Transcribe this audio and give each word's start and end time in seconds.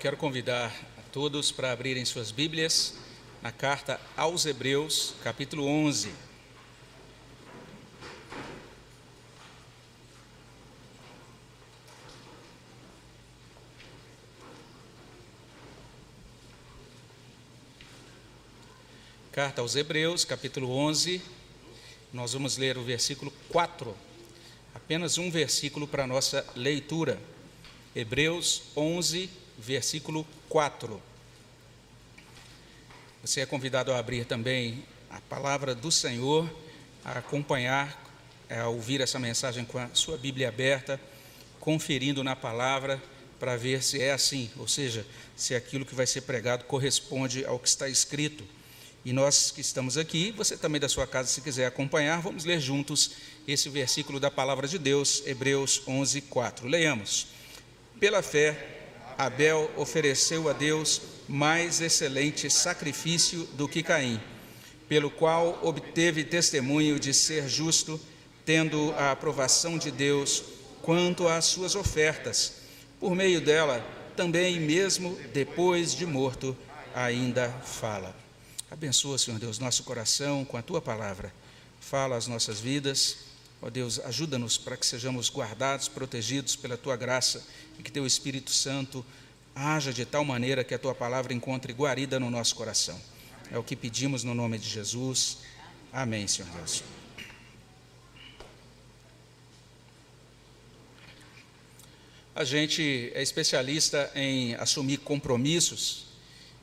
Quero 0.00 0.16
convidar 0.16 0.74
a 0.96 1.02
todos 1.12 1.52
para 1.52 1.72
abrirem 1.72 2.06
suas 2.06 2.30
Bíblias 2.30 2.94
na 3.42 3.52
carta 3.52 4.00
aos 4.16 4.46
Hebreus, 4.46 5.12
capítulo 5.22 5.66
11. 5.66 6.10
Carta 19.30 19.60
aos 19.60 19.76
Hebreus, 19.76 20.24
capítulo 20.24 20.70
11. 20.70 21.20
Nós 22.10 22.32
vamos 22.32 22.56
ler 22.56 22.78
o 22.78 22.82
versículo 22.82 23.30
4. 23.50 23.94
Apenas 24.74 25.18
um 25.18 25.30
versículo 25.30 25.86
para 25.86 26.04
a 26.04 26.06
nossa 26.06 26.46
leitura. 26.56 27.20
Hebreus 27.94 28.62
11, 28.74 29.28
versículo 29.60 30.26
4. 30.48 31.00
Você 33.22 33.40
é 33.40 33.46
convidado 33.46 33.92
a 33.92 33.98
abrir 33.98 34.24
também 34.24 34.82
a 35.10 35.20
palavra 35.20 35.74
do 35.74 35.92
Senhor, 35.92 36.50
a 37.04 37.18
acompanhar, 37.18 38.02
a 38.48 38.66
ouvir 38.68 39.00
essa 39.00 39.18
mensagem 39.18 39.64
com 39.64 39.78
a 39.78 39.88
sua 39.92 40.16
Bíblia 40.16 40.48
aberta, 40.48 40.98
conferindo 41.60 42.24
na 42.24 42.34
palavra 42.34 43.00
para 43.38 43.56
ver 43.56 43.82
se 43.82 44.00
é 44.00 44.12
assim, 44.12 44.50
ou 44.56 44.66
seja, 44.66 45.06
se 45.36 45.54
aquilo 45.54 45.84
que 45.84 45.94
vai 45.94 46.06
ser 46.06 46.22
pregado 46.22 46.64
corresponde 46.64 47.44
ao 47.44 47.58
que 47.58 47.68
está 47.68 47.88
escrito. 47.88 48.44
E 49.04 49.12
nós 49.12 49.50
que 49.50 49.60
estamos 49.60 49.96
aqui, 49.96 50.30
você 50.32 50.56
também 50.56 50.80
da 50.80 50.88
sua 50.88 51.06
casa, 51.06 51.28
se 51.28 51.40
quiser 51.40 51.66
acompanhar, 51.66 52.20
vamos 52.20 52.44
ler 52.44 52.60
juntos 52.60 53.12
esse 53.48 53.68
versículo 53.68 54.20
da 54.20 54.30
palavra 54.30 54.68
de 54.68 54.78
Deus, 54.78 55.22
Hebreus 55.26 55.82
11, 55.86 56.22
4. 56.22 56.68
Leiamos. 56.68 57.28
Pela 57.98 58.22
fé, 58.22 58.79
Abel 59.20 59.70
ofereceu 59.76 60.48
a 60.48 60.54
Deus 60.54 61.02
mais 61.28 61.82
excelente 61.82 62.48
sacrifício 62.48 63.44
do 63.52 63.68
que 63.68 63.82
Caim, 63.82 64.18
pelo 64.88 65.10
qual 65.10 65.58
obteve 65.62 66.24
testemunho 66.24 66.98
de 66.98 67.12
ser 67.12 67.46
justo, 67.46 68.00
tendo 68.46 68.94
a 68.96 69.10
aprovação 69.10 69.76
de 69.76 69.90
Deus 69.90 70.42
quanto 70.80 71.28
às 71.28 71.44
suas 71.44 71.74
ofertas. 71.74 72.62
Por 72.98 73.14
meio 73.14 73.42
dela, 73.42 73.86
também 74.16 74.58
mesmo 74.58 75.18
depois 75.34 75.94
de 75.94 76.06
morto, 76.06 76.56
ainda 76.94 77.50
fala. 77.62 78.16
Abençoa, 78.70 79.18
Senhor 79.18 79.38
Deus, 79.38 79.58
nosso 79.58 79.84
coração 79.84 80.46
com 80.46 80.56
a 80.56 80.62
tua 80.62 80.80
palavra. 80.80 81.30
Fala 81.78 82.16
as 82.16 82.26
nossas 82.26 82.58
vidas. 82.58 83.29
Ó 83.62 83.68
Deus, 83.68 83.98
ajuda-nos 84.00 84.56
para 84.56 84.76
que 84.76 84.86
sejamos 84.86 85.30
guardados, 85.30 85.88
protegidos 85.88 86.56
pela 86.56 86.76
tua 86.76 86.96
graça 86.96 87.46
e 87.78 87.82
que 87.82 87.92
teu 87.92 88.06
Espírito 88.06 88.50
Santo 88.50 89.04
haja 89.54 89.92
de 89.92 90.04
tal 90.04 90.24
maneira 90.24 90.64
que 90.64 90.74
a 90.74 90.78
tua 90.78 90.94
palavra 90.94 91.34
encontre 91.34 91.72
guarida 91.72 92.18
no 92.18 92.30
nosso 92.30 92.54
coração. 92.54 92.98
É 93.50 93.58
o 93.58 93.62
que 93.62 93.76
pedimos 93.76 94.24
no 94.24 94.34
nome 94.34 94.58
de 94.58 94.68
Jesus. 94.68 95.38
Amém, 95.92 96.26
Senhor 96.26 96.50
Deus. 96.52 96.82
A 102.34 102.44
gente 102.44 103.12
é 103.14 103.22
especialista 103.22 104.10
em 104.14 104.54
assumir 104.54 104.98
compromissos 104.98 106.06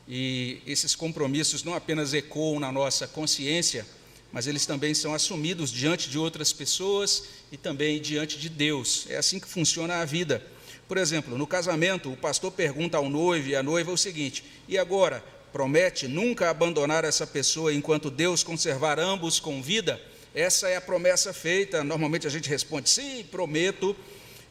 e 0.08 0.62
esses 0.66 0.96
compromissos 0.96 1.64
não 1.64 1.74
apenas 1.74 2.14
ecoam 2.14 2.60
na 2.60 2.72
nossa 2.72 3.08
consciência, 3.08 3.86
mas 4.32 4.48
eles 4.48 4.66
também 4.66 4.94
são 4.94 5.14
assumidos 5.14 5.72
diante 5.72 6.10
de 6.10 6.18
outras 6.18 6.52
pessoas 6.52 7.24
e 7.52 7.58
também 7.58 8.02
diante 8.02 8.38
de 8.38 8.50
Deus. 8.50 9.06
É 9.10 9.18
assim 9.18 9.40
que 9.40 9.48
funciona 9.48 9.96
a 9.96 10.06
vida. 10.06 10.46
Por 10.88 10.98
exemplo, 10.98 11.38
no 11.38 11.46
casamento, 11.46 12.12
o 12.12 12.18
pastor 12.18 12.52
pergunta 12.52 12.98
ao 12.98 13.10
noivo 13.10 13.50
e 13.50 13.56
à 13.56 13.64
noiva 13.64 13.92
o 13.92 13.98
seguinte: 13.98 14.44
e 14.68 14.78
agora? 14.78 15.24
Promete 15.52 16.08
nunca 16.08 16.50
abandonar 16.50 17.04
essa 17.04 17.26
pessoa 17.26 17.74
enquanto 17.74 18.12
Deus 18.12 18.44
conservar 18.44 19.00
ambos 19.00 19.40
com 19.40 19.62
vida? 19.62 20.00
Essa 20.36 20.70
é 20.70 20.76
a 20.76 20.82
promessa 20.82 21.34
feita. 21.34 21.84
Normalmente 21.84 22.28
a 22.28 22.30
gente 22.30 22.50
responde 22.50 22.90
sim, 22.90 23.24
prometo, 23.24 23.96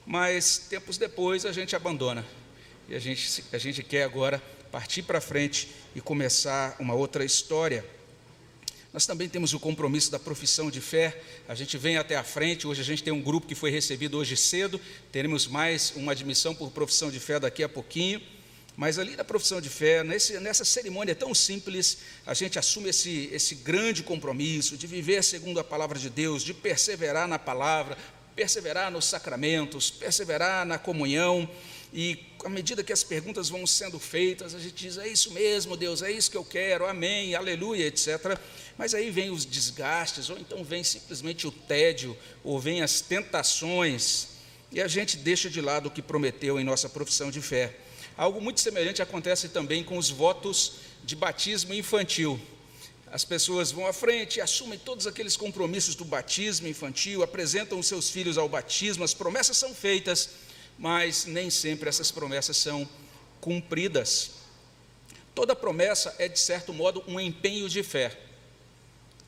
mas 0.05 0.59
tempos 0.59 0.99
depois 0.99 1.47
a 1.47 1.53
gente 1.53 1.77
abandona. 1.77 2.27
E 2.89 2.95
a 2.95 2.99
gente, 2.99 3.45
a 3.53 3.59
gente 3.59 3.83
quer 3.83 4.05
agora 4.05 4.43
partir 4.73 5.03
para 5.03 5.21
frente 5.21 5.69
e 5.95 6.01
começar 6.01 6.77
uma 6.81 6.95
outra 6.95 7.25
história. 7.25 7.85
Nós 8.97 9.05
também 9.05 9.29
temos 9.29 9.53
o 9.53 9.61
compromisso 9.61 10.11
da 10.11 10.19
profissão 10.19 10.71
de 10.71 10.81
fé. 10.81 11.21
A 11.47 11.55
gente 11.55 11.77
vem 11.77 11.99
até 11.99 12.17
a 12.17 12.25
frente. 12.25 12.67
Hoje 12.67 12.81
a 12.81 12.85
gente 12.85 13.03
tem 13.03 13.13
um 13.13 13.21
grupo 13.21 13.47
que 13.47 13.55
foi 13.55 13.71
recebido 13.71 14.17
hoje 14.17 14.39
cedo. 14.39 14.81
Teremos 15.13 15.47
mais 15.47 15.93
uma 15.97 16.13
admissão 16.13 16.55
por 16.55 16.71
profissão 16.71 17.11
de 17.11 17.21
fé 17.21 17.39
daqui 17.39 17.63
a 17.63 17.69
pouquinho. 17.69 18.23
Mas 18.75 18.99
ali 18.99 19.15
na 19.15 19.23
profissão 19.23 19.61
de 19.61 19.69
fé, 19.69 20.03
nesse, 20.03 20.41
nessa 20.41 20.65
cerimônia 20.65 21.15
tão 21.15 21.35
simples, 21.35 21.99
a 22.25 22.33
gente 22.33 22.59
assume 22.59 22.89
esse, 22.89 23.29
esse 23.31 23.57
grande 23.57 24.03
compromisso 24.03 24.79
de 24.79 24.87
viver 24.87 25.23
segundo 25.23 25.61
a 25.61 25.65
palavra 25.65 25.99
de 25.99 26.09
Deus, 26.09 26.43
de 26.43 26.55
perseverar 26.55 27.29
na 27.29 27.39
palavra, 27.39 27.99
perseverar 28.35 28.91
nos 28.91 29.05
sacramentos, 29.05 29.91
perseverar 29.91 30.65
na 30.65 30.79
comunhão. 30.79 31.47
E 31.93 32.17
à 32.45 32.49
medida 32.49 32.85
que 32.85 32.93
as 32.93 33.03
perguntas 33.03 33.49
vão 33.49 33.67
sendo 33.67 33.99
feitas, 33.99 34.55
a 34.55 34.59
gente 34.59 34.75
diz: 34.75 34.99
é 34.99 35.09
isso 35.09 35.33
mesmo, 35.33 35.77
Deus, 35.77 36.03
é 36.03 36.11
isso 36.11 36.31
que 36.31 36.37
eu 36.37 36.45
quero, 36.45 36.87
amém, 36.87 37.35
aleluia, 37.35 37.87
etc. 37.87 38.39
Mas 38.79 38.95
aí 38.95 39.11
vem 39.11 39.31
os 39.31 39.45
desgastes, 39.45 40.31
ou 40.31 40.39
então 40.39 40.63
vem 40.63 40.85
simplesmente 40.85 41.47
o 41.47 41.51
tédio, 41.51 42.17
ou 42.45 42.59
vem 42.61 42.83
as 42.83 43.01
tentações, 43.01 44.29
e 44.71 44.81
a 44.81 44.89
gente 44.89 45.17
deixa 45.17 45.49
de 45.49 45.61
lado 45.61 45.87
o 45.87 45.91
que 45.91 46.03
prometeu 46.03 46.61
em 46.61 46.65
nossa 46.65 46.89
profissão 46.89 47.31
de 47.31 47.41
fé. 47.41 47.75
Algo 48.17 48.41
muito 48.41 48.61
semelhante 48.61 49.03
acontece 49.03 49.49
também 49.49 49.85
com 49.85 49.99
os 49.99 50.11
votos 50.11 50.75
de 51.05 51.15
batismo 51.15 51.75
infantil. 51.75 52.41
As 53.11 53.25
pessoas 53.25 53.71
vão 53.71 53.87
à 53.87 53.93
frente, 53.93 54.41
assumem 54.41 54.79
todos 54.79 55.07
aqueles 55.07 55.37
compromissos 55.37 55.95
do 55.95 56.05
batismo 56.05 56.67
infantil, 56.67 57.23
apresentam 57.23 57.79
os 57.79 57.87
seus 57.87 58.11
filhos 58.11 58.37
ao 58.37 58.49
batismo, 58.49 59.05
as 59.05 59.15
promessas 59.15 59.57
são 59.57 59.75
feitas, 59.75 60.31
mas 60.79 61.25
nem 61.25 61.51
sempre 61.51 61.89
essas 61.89 62.11
promessas 62.11 62.57
são 62.57 62.89
cumpridas. 63.41 64.33
Toda 65.35 65.55
promessa 65.55 66.15
é, 66.19 66.29
de 66.29 66.39
certo 66.39 66.73
modo, 66.73 67.05
um 67.07 67.21
empenho 67.21 67.69
de 67.69 67.83
fé. 67.83 68.17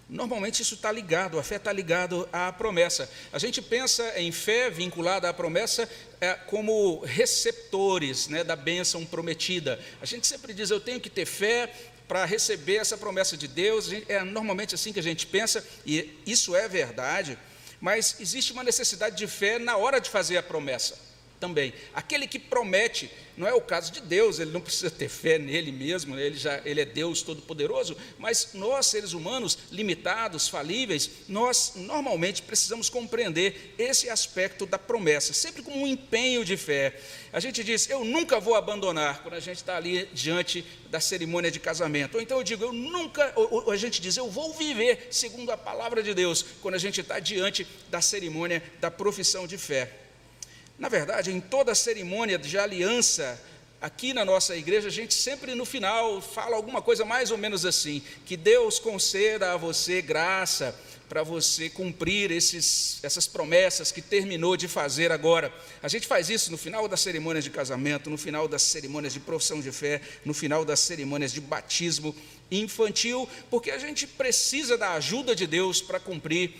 Normalmente 0.09 0.63
isso 0.63 0.75
está 0.75 0.91
ligado, 0.91 1.39
a 1.39 1.43
fé 1.43 1.57
está 1.57 1.71
ligado 1.71 2.27
à 2.33 2.51
promessa. 2.51 3.11
A 3.31 3.39
gente 3.39 3.61
pensa 3.61 4.19
em 4.19 4.33
fé 4.33 4.71
vinculada 4.71 5.29
à 5.29 5.35
promessa 5.35 5.87
é, 6.19 6.33
como 6.33 7.01
receptores 7.01 8.27
né, 8.27 8.43
da 8.43 8.57
bênção 8.57 9.05
prometida. 9.05 9.79
A 10.01 10.07
gente 10.07 10.27
sempre 10.27 10.55
diz, 10.55 10.71
eu 10.71 10.81
tenho 10.81 10.99
que 10.99 11.11
ter 11.11 11.27
fé 11.27 11.71
para 12.09 12.25
receber 12.25 12.77
essa 12.77 12.97
promessa 12.97 13.37
de 13.37 13.47
Deus. 13.47 13.91
É 14.09 14.25
normalmente 14.25 14.75
assim 14.75 14.95
que 14.95 14.99
a 14.99 15.03
gente 15.03 15.27
pensa, 15.27 15.63
e 15.85 16.19
isso 16.25 16.57
é 16.57 16.67
verdade, 16.67 17.39
mas 17.79 18.17
existe 18.19 18.51
uma 18.51 18.65
necessidade 18.65 19.15
de 19.15 19.27
fé 19.27 19.59
na 19.59 19.77
hora 19.77 20.01
de 20.01 20.09
fazer 20.09 20.39
a 20.39 20.43
promessa 20.43 21.08
também. 21.39 21.73
Aquele 21.95 22.27
que 22.27 22.39
promete, 22.39 23.11
não 23.37 23.47
é 23.47 23.55
o 23.55 23.61
caso 23.61 23.93
de 23.93 24.01
Deus, 24.01 24.39
ele 24.39 24.51
não 24.51 24.61
precisa 24.61 24.91
ter 24.91 25.09
fé 25.09 25.39
nele 25.39 25.71
mesmo, 25.71 26.17
né? 26.17 26.27
ele 26.27 26.37
já 26.37 26.61
ele 26.65 26.81
é 26.81 26.85
Deus 26.85 27.23
todo-poderoso, 27.23 27.97
mas 28.19 28.51
nós 28.55 28.87
seres 28.87 29.13
humanos 29.13 29.59
limitados, 29.71 30.49
falíveis, 30.49 31.11
nós 31.29 31.73
normalmente 31.77 32.43
precisamos 32.43 32.91
compreender 32.91 33.75
esse 33.79 34.11
aspecto 34.11 34.67
da 34.67 34.79
promessa, 34.79 35.33
sempre 35.33 35.63
como 35.63 35.83
um 35.83 35.87
empenho 35.87 36.45
de 36.45 36.57
fé. 36.57 36.99
A 37.33 37.41
gente 37.41 37.63
diz, 37.63 37.89
eu 37.89 38.05
nunca 38.05 38.41
vou 38.41 38.55
abandonar 38.55 39.23
quando 39.23 39.35
a 39.35 39.41
gente 39.41 39.59
está 39.59 39.77
ali 39.77 40.07
diante 40.13 40.65
da 40.91 40.99
cerimônia 40.99 41.51
de 41.51 41.61
casamento. 41.61 42.17
Ou 42.17 42.21
então 42.21 42.39
eu 42.39 42.45
digo, 42.45 42.65
eu 42.65 42.73
nunca, 42.73 43.33
ou, 43.37 43.67
ou 43.67 43.71
a 43.71 43.77
gente 43.77 44.01
diz, 44.01 44.17
eu 44.17 44.29
vou 44.29 44.53
viver 44.55 45.09
segundo 45.11 45.51
a 45.53 45.57
palavra 45.57 46.03
de 46.03 46.13
Deus 46.15 46.45
quando 46.61 46.75
a 46.75 46.79
gente 46.79 47.01
está 47.01 47.21
diante 47.21 47.67
da 47.89 48.01
cerimônia 48.01 48.63
da 48.81 48.91
profissão 48.91 49.47
de 49.47 49.57
fé. 49.57 50.08
Na 50.79 50.89
verdade, 50.89 51.33
em 51.33 51.41
toda 51.41 51.75
cerimônia 51.75 52.39
de 52.39 52.57
aliança, 52.57 53.41
aqui 53.81 54.13
na 54.13 54.25
nossa 54.25 54.55
igreja, 54.57 54.87
a 54.87 54.93
gente 54.93 55.13
sempre 55.13 55.55
no 55.55 55.65
final 55.65 56.21
fala 56.21 56.55
alguma 56.55 56.81
coisa 56.81 57.05
mais 57.05 57.33
ou 57.33 57.37
menos 57.37 57.67
assim: 57.67 58.01
que 58.25 58.37
Deus 58.37 58.79
conceda 58.79 59.53
a 59.53 59.57
você 59.57 60.01
graça 60.01 60.73
para 61.09 61.23
você 61.25 61.69
cumprir 61.69 62.31
esses, 62.31 63.01
essas 63.03 63.27
promessas 63.27 63.91
que 63.91 64.03
terminou 64.03 64.57
de 64.57 64.69
fazer 64.69 65.11
agora. 65.11 65.53
A 65.83 65.89
gente 65.89 66.07
faz 66.07 66.29
isso 66.29 66.51
no 66.51 66.59
final 66.59 66.87
das 66.87 67.01
cerimônias 67.01 67.43
de 67.43 67.51
casamento, 67.51 68.11
no 68.11 68.19
final 68.19 68.47
das 68.47 68.63
cerimônias 68.63 69.15
de 69.15 69.21
profissão 69.21 69.61
de 69.61 69.73
fé, 69.73 70.01
no 70.25 70.35
final 70.35 70.65
das 70.65 70.81
cerimônias 70.81 71.33
de 71.33 71.41
batismo 71.41 72.15
infantil, 72.51 73.29
porque 73.51 73.71
a 73.71 73.79
gente 73.79 74.07
precisa 74.07 74.77
da 74.77 74.93
ajuda 74.93 75.35
de 75.35 75.47
Deus 75.47 75.81
para 75.81 75.99
cumprir 75.99 76.55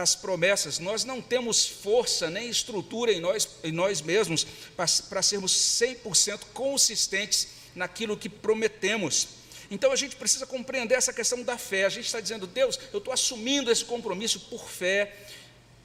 as 0.00 0.14
promessas. 0.14 0.78
Nós 0.78 1.04
não 1.04 1.20
temos 1.20 1.66
força 1.66 2.30
nem 2.30 2.48
estrutura 2.48 3.12
em 3.12 3.20
nós, 3.20 3.46
em 3.62 3.72
nós 3.72 4.00
mesmos 4.00 4.46
para 4.74 5.22
sermos 5.22 5.52
100% 5.52 6.40
consistentes 6.54 7.48
naquilo 7.74 8.16
que 8.16 8.28
prometemos. 8.28 9.28
Então 9.70 9.92
a 9.92 9.96
gente 9.96 10.16
precisa 10.16 10.46
compreender 10.46 10.94
essa 10.94 11.12
questão 11.12 11.42
da 11.42 11.58
fé. 11.58 11.84
A 11.84 11.90
gente 11.90 12.06
está 12.06 12.20
dizendo, 12.20 12.46
Deus, 12.46 12.78
eu 12.92 12.98
estou 12.98 13.12
assumindo 13.12 13.70
esse 13.70 13.84
compromisso 13.84 14.40
por 14.40 14.68
fé, 14.68 15.14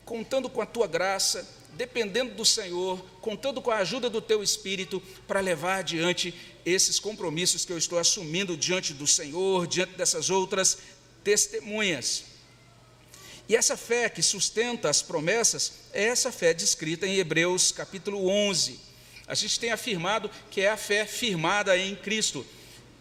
contando 0.05 0.49
com 0.49 0.61
a 0.61 0.65
tua 0.65 0.87
graça, 0.87 1.45
dependendo 1.73 2.33
do 2.33 2.45
Senhor, 2.45 3.03
contando 3.19 3.61
com 3.61 3.71
a 3.71 3.77
ajuda 3.79 4.09
do 4.09 4.21
teu 4.21 4.41
espírito 4.41 5.01
para 5.27 5.41
levar 5.41 5.79
adiante 5.79 6.33
esses 6.65 6.97
compromissos 6.97 7.65
que 7.65 7.73
eu 7.73 7.77
estou 7.77 7.99
assumindo 7.99 8.55
diante 8.55 8.93
do 8.93 9.05
Senhor, 9.05 9.67
diante 9.67 9.97
dessas 9.97 10.29
outras 10.29 10.77
testemunhas. 11.25 12.36
E 13.49 13.55
essa 13.55 13.77
fé 13.77 14.09
que 14.09 14.21
sustenta 14.21 14.89
as 14.89 15.01
promessas 15.01 15.73
é 15.93 16.05
essa 16.05 16.31
fé 16.31 16.53
descrita 16.53 17.07
em 17.07 17.17
Hebreus 17.17 17.71
capítulo 17.71 18.27
11. 18.27 18.77
A 19.25 19.33
gente 19.35 19.59
tem 19.59 19.71
afirmado 19.71 20.29
que 20.51 20.61
é 20.61 20.69
a 20.69 20.77
fé 20.77 21.05
firmada 21.05 21.77
em 21.77 21.95
Cristo. 21.95 22.45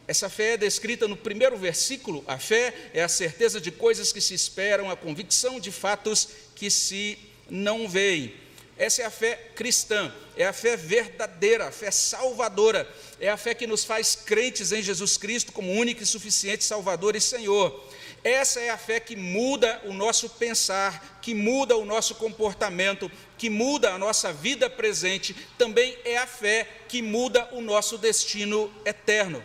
Essa 0.06 0.30
fé 0.30 0.52
é 0.52 0.56
descrita 0.56 1.08
no 1.08 1.16
primeiro 1.16 1.56
versículo. 1.56 2.22
A 2.28 2.38
fé 2.38 2.72
é 2.94 3.02
a 3.02 3.08
certeza 3.08 3.60
de 3.60 3.72
coisas 3.72 4.12
que 4.12 4.20
se 4.20 4.34
esperam, 4.34 4.88
a 4.88 4.96
convicção 4.96 5.58
de 5.58 5.72
fatos 5.72 6.28
que 6.54 6.70
se 6.70 7.18
não 7.50 7.88
veem. 7.88 8.32
Essa 8.78 9.02
é 9.02 9.04
a 9.06 9.10
fé 9.10 9.34
cristã, 9.54 10.12
é 10.36 10.46
a 10.46 10.52
fé 10.52 10.76
verdadeira, 10.76 11.66
a 11.66 11.72
fé 11.72 11.90
salvadora, 11.90 12.86
é 13.18 13.28
a 13.28 13.36
fé 13.36 13.54
que 13.54 13.66
nos 13.66 13.84
faz 13.84 14.14
crentes 14.14 14.70
em 14.70 14.82
Jesus 14.82 15.16
Cristo 15.16 15.50
como 15.50 15.72
único 15.72 16.02
e 16.02 16.06
suficiente 16.06 16.62
Salvador 16.62 17.16
e 17.16 17.20
Senhor. 17.20 17.90
Essa 18.26 18.58
é 18.58 18.70
a 18.70 18.76
fé 18.76 18.98
que 18.98 19.14
muda 19.14 19.80
o 19.84 19.92
nosso 19.92 20.28
pensar, 20.28 21.20
que 21.22 21.32
muda 21.32 21.76
o 21.76 21.84
nosso 21.84 22.16
comportamento, 22.16 23.08
que 23.38 23.48
muda 23.48 23.92
a 23.92 23.98
nossa 23.98 24.32
vida 24.32 24.68
presente, 24.68 25.32
também 25.56 25.96
é 26.04 26.16
a 26.16 26.26
fé 26.26 26.66
que 26.88 27.00
muda 27.00 27.48
o 27.52 27.60
nosso 27.60 27.96
destino 27.96 28.68
eterno. 28.84 29.40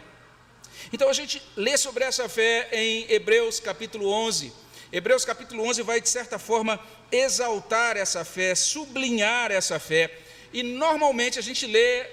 Então 0.91 1.09
a 1.09 1.13
gente 1.13 1.39
lê 1.55 1.77
sobre 1.77 2.03
essa 2.03 2.27
fé 2.27 2.69
em 2.71 3.05
Hebreus 3.07 3.59
capítulo 3.59 4.09
11. 4.09 4.51
Hebreus 4.91 5.23
capítulo 5.23 5.63
11 5.63 5.83
vai, 5.83 6.01
de 6.01 6.09
certa 6.09 6.39
forma, 6.39 6.79
exaltar 7.11 7.95
essa 7.95 8.25
fé, 8.25 8.55
sublinhar 8.55 9.51
essa 9.51 9.79
fé. 9.79 10.11
E 10.51 10.63
normalmente 10.63 11.37
a 11.37 11.43
gente 11.43 11.67
lê 11.67 12.07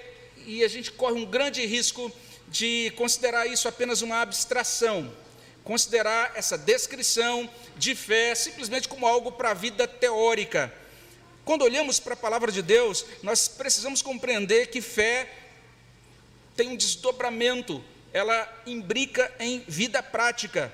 e 0.45 0.63
a 0.63 0.67
gente 0.67 0.91
corre 0.91 1.19
um 1.19 1.25
grande 1.25 1.65
risco 1.65 2.11
de 2.47 2.93
considerar 2.95 3.47
isso 3.47 3.67
apenas 3.67 4.03
uma 4.03 4.21
abstração, 4.21 5.11
considerar 5.63 6.31
essa 6.35 6.57
descrição 6.57 7.49
de 7.77 7.95
fé 7.95 8.33
simplesmente 8.35 8.87
como 8.87 9.07
algo 9.07 9.31
para 9.31 9.51
a 9.51 9.53
vida 9.53 9.87
teórica. 9.87 10.73
Quando 11.45 11.63
olhamos 11.63 11.99
para 11.99 12.13
a 12.13 12.17
palavra 12.17 12.51
de 12.51 12.61
Deus, 12.61 13.05
nós 13.23 13.47
precisamos 13.47 14.01
compreender 14.01 14.67
que 14.67 14.81
fé 14.81 15.29
tem 16.55 16.69
um 16.69 16.75
desdobramento, 16.75 17.83
ela 18.11 18.61
imbrica 18.65 19.33
em 19.39 19.63
vida 19.67 20.03
prática. 20.03 20.71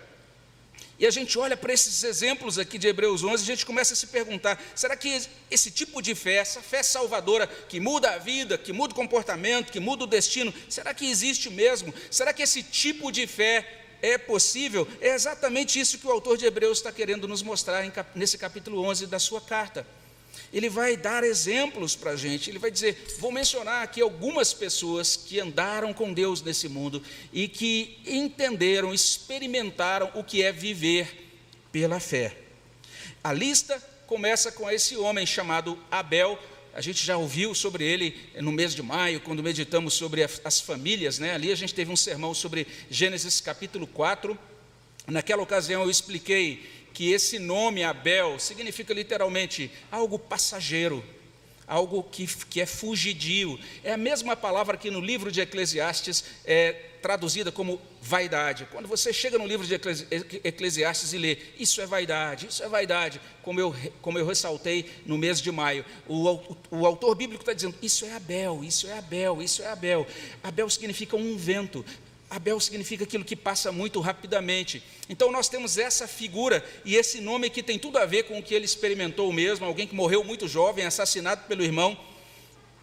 E 0.98 1.06
a 1.06 1.12
gente 1.12 1.38
olha 1.38 1.58
para 1.58 1.74
esses 1.74 2.04
exemplos 2.04 2.58
aqui 2.58 2.78
de 2.78 2.88
Hebreus 2.88 3.24
11, 3.24 3.44
a 3.44 3.46
gente 3.46 3.66
começa 3.66 3.94
a 3.94 3.98
se 3.98 4.08
perguntar: 4.08 4.62
será 4.74 4.96
que 4.96 5.22
esse 5.52 5.70
tipo 5.70 6.02
de 6.02 6.16
fé, 6.16 6.36
essa 6.36 6.62
fé 6.62 6.82
salvadora, 6.82 7.48
que 7.48 7.80
muda 7.80 8.12
a 8.12 8.18
vida, 8.18 8.58
que 8.58 8.72
muda 8.72 8.94
o 8.94 8.96
comportamento, 8.96 9.72
que 9.72 9.80
muda 9.80 10.06
o 10.06 10.08
destino, 10.08 10.54
será 10.70 10.94
que 10.94 11.10
existe 11.10 11.50
mesmo? 11.50 11.94
Será 12.10 12.34
que 12.34 12.44
esse 12.44 12.64
tipo 12.64 13.12
de 13.12 13.28
fé 13.28 13.85
é 14.02 14.18
possível? 14.18 14.88
É 15.02 15.14
exatamente 15.14 15.80
isso 15.80 15.98
que 15.98 16.08
o 16.08 16.12
autor 16.12 16.38
de 16.38 16.46
Hebreus 16.46 16.78
está 16.78 16.92
querendo 16.92 17.28
nos 17.28 17.42
mostrar 17.42 17.84
nesse 18.14 18.38
capítulo 18.38 18.82
11 18.82 19.08
da 19.08 19.20
sua 19.20 19.42
carta. 19.42 19.86
Ele 20.54 20.70
vai 20.70 20.96
dar 20.96 21.24
exemplos 21.24 21.96
para 21.96 22.12
a 22.12 22.16
gente, 22.16 22.50
ele 22.50 22.60
vai 22.60 22.72
dizer: 22.72 23.18
vou 23.20 23.32
mencionar 23.32 23.84
aqui 23.84 24.02
algumas 24.02 24.54
pessoas 24.54 25.16
que 25.16 25.40
andaram 25.40 25.94
com 25.94 26.14
Deus 26.14 26.42
nesse 26.42 26.68
mundo 26.70 27.02
e 27.34 27.48
que 27.48 28.00
entenderam, 28.06 28.94
experimentaram 28.94 30.12
o 30.14 30.24
que 30.24 30.44
é 30.44 30.52
viver 30.52 31.30
pela 31.72 32.00
fé. 32.00 32.38
A 33.24 33.34
lista 33.34 33.82
começa 34.08 34.52
com 34.52 34.70
esse 34.70 34.96
homem 34.96 35.26
chamado 35.26 35.78
Abel. 35.90 36.40
A 36.76 36.82
gente 36.82 37.06
já 37.06 37.16
ouviu 37.16 37.56
sobre 37.56 37.86
ele 37.86 38.14
no 38.42 38.52
mês 38.52 38.76
de 38.76 38.84
maio, 38.84 39.22
quando 39.22 39.42
meditamos 39.42 39.94
sobre 39.94 40.28
as 40.44 40.60
famílias, 40.60 41.20
né? 41.20 41.34
Ali 41.34 41.50
a 41.50 41.56
gente 41.56 41.74
teve 41.74 41.90
um 41.90 41.96
sermão 41.96 42.34
sobre 42.34 42.68
Gênesis 42.90 43.40
capítulo 43.40 43.88
4. 43.88 44.38
Naquela 45.08 45.42
ocasião 45.42 45.84
eu 45.84 45.90
expliquei 45.90 46.70
que 46.94 47.14
esse 47.14 47.40
nome 47.40 47.82
Abel 47.82 48.38
significa 48.40 48.94
literalmente 48.94 49.72
algo 49.90 50.20
passageiro, 50.20 51.02
algo 51.68 52.04
que, 52.04 52.28
que 52.46 52.62
é 52.62 52.66
fugidio. 52.66 53.60
É 53.84 53.94
a 53.94 53.98
mesma 53.98 54.36
palavra 54.36 54.78
que 54.78 54.92
no 54.92 55.00
livro 55.00 55.32
de 55.32 55.42
Eclesiastes 55.42 56.24
é 56.46 56.74
traduzida 57.06 57.52
como 57.52 57.80
vaidade. 58.02 58.68
Quando 58.72 58.88
você 58.88 59.14
chega 59.14 59.38
no 59.38 59.46
livro 59.46 59.66
de 59.66 59.76
Eclesiastes 60.44 61.14
e 61.14 61.18
lê, 61.20 61.38
isso 61.60 61.80
é 61.80 61.86
vaidade, 61.86 62.48
isso 62.48 62.64
é 62.64 62.68
vaidade, 62.68 63.22
como 63.44 63.60
eu, 63.60 63.76
como 64.02 64.18
eu 64.18 64.26
ressaltei 64.26 64.90
no 65.06 65.16
mês 65.16 65.40
de 65.40 65.52
maio, 65.52 65.86
o, 66.08 66.28
o, 66.28 66.58
o 66.72 66.86
autor 66.86 67.14
bíblico 67.14 67.44
está 67.44 67.54
dizendo, 67.54 67.76
isso 67.80 68.06
é 68.06 68.16
Abel, 68.16 68.64
isso 68.64 68.88
é 68.88 68.98
Abel, 68.98 69.40
isso 69.40 69.62
é 69.62 69.68
Abel. 69.68 70.08
Abel 70.44 70.68
significa 70.68 71.16
um 71.16 71.38
vento, 71.38 71.86
Abel 72.30 72.60
significa 72.60 73.04
aquilo 73.04 73.24
que 73.24 73.36
passa 73.36 73.72
muito 73.72 74.00
rapidamente. 74.00 74.82
Então 75.08 75.32
nós 75.32 75.48
temos 75.48 75.78
essa 75.78 76.08
figura 76.08 76.64
e 76.84 76.96
esse 76.96 77.22
nome 77.22 77.50
que 77.50 77.62
tem 77.62 77.78
tudo 77.78 77.98
a 77.98 78.06
ver 78.06 78.24
com 78.24 78.40
o 78.40 78.44
que 78.44 78.54
ele 78.54 78.66
experimentou 78.66 79.32
mesmo, 79.32 79.66
alguém 79.66 79.88
que 79.88 79.96
morreu 79.96 80.24
muito 80.24 80.48
jovem, 80.48 80.86
assassinado 80.86 81.44
pelo 81.48 81.64
irmão. 81.64 81.98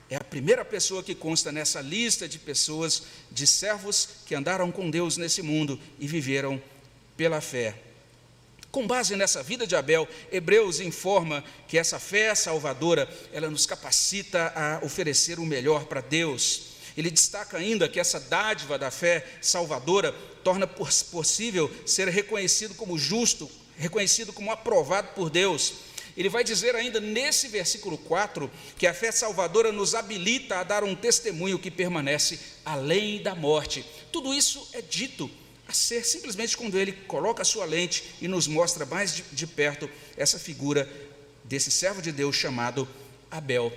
É 0.08 0.16
a 0.16 0.22
primeira 0.22 0.64
pessoa 0.64 1.02
que 1.02 1.14
consta 1.14 1.50
nessa 1.50 1.80
lista 1.80 2.28
de 2.28 2.38
pessoas, 2.38 3.02
de 3.30 3.46
servos 3.46 4.08
que 4.26 4.34
andaram 4.34 4.70
com 4.70 4.90
Deus 4.90 5.16
nesse 5.16 5.42
mundo 5.42 5.78
e 5.98 6.06
viveram 6.06 6.62
pela 7.16 7.40
fé. 7.40 7.74
Com 8.70 8.86
base 8.86 9.16
nessa 9.16 9.42
vida 9.42 9.66
de 9.66 9.76
Abel, 9.76 10.08
Hebreus 10.30 10.80
informa 10.80 11.44
que 11.68 11.76
essa 11.76 11.98
fé 11.98 12.34
salvadora, 12.34 13.08
ela 13.32 13.50
nos 13.50 13.66
capacita 13.66 14.52
a 14.54 14.84
oferecer 14.84 15.38
o 15.38 15.44
melhor 15.44 15.84
para 15.84 16.00
Deus 16.00 16.71
ele 16.96 17.10
destaca 17.10 17.56
ainda 17.56 17.88
que 17.88 18.00
essa 18.00 18.20
dádiva 18.20 18.78
da 18.78 18.90
fé 18.90 19.26
salvadora 19.40 20.12
torna 20.44 20.66
possível 20.66 21.70
ser 21.86 22.08
reconhecido 22.08 22.74
como 22.74 22.98
justo, 22.98 23.50
reconhecido 23.76 24.32
como 24.32 24.50
aprovado 24.50 25.08
por 25.14 25.30
Deus. 25.30 25.74
Ele 26.16 26.28
vai 26.28 26.44
dizer 26.44 26.74
ainda 26.74 27.00
nesse 27.00 27.48
versículo 27.48 27.96
4 27.96 28.50
que 28.76 28.86
a 28.86 28.92
fé 28.92 29.10
salvadora 29.10 29.72
nos 29.72 29.94
habilita 29.94 30.58
a 30.58 30.64
dar 30.64 30.84
um 30.84 30.94
testemunho 30.94 31.58
que 31.58 31.70
permanece 31.70 32.38
além 32.64 33.22
da 33.22 33.34
morte. 33.34 33.84
Tudo 34.10 34.34
isso 34.34 34.68
é 34.72 34.82
dito 34.82 35.30
a 35.66 35.72
ser 35.72 36.04
simplesmente 36.04 36.56
quando 36.56 36.78
ele 36.78 36.92
coloca 36.92 37.40
a 37.40 37.46
sua 37.46 37.64
lente 37.64 38.16
e 38.20 38.28
nos 38.28 38.46
mostra 38.46 38.84
mais 38.84 39.16
de, 39.16 39.22
de 39.32 39.46
perto 39.46 39.88
essa 40.16 40.38
figura 40.38 40.90
desse 41.44 41.70
servo 41.70 42.02
de 42.02 42.12
Deus 42.12 42.36
chamado 42.36 42.86
Abel. 43.30 43.72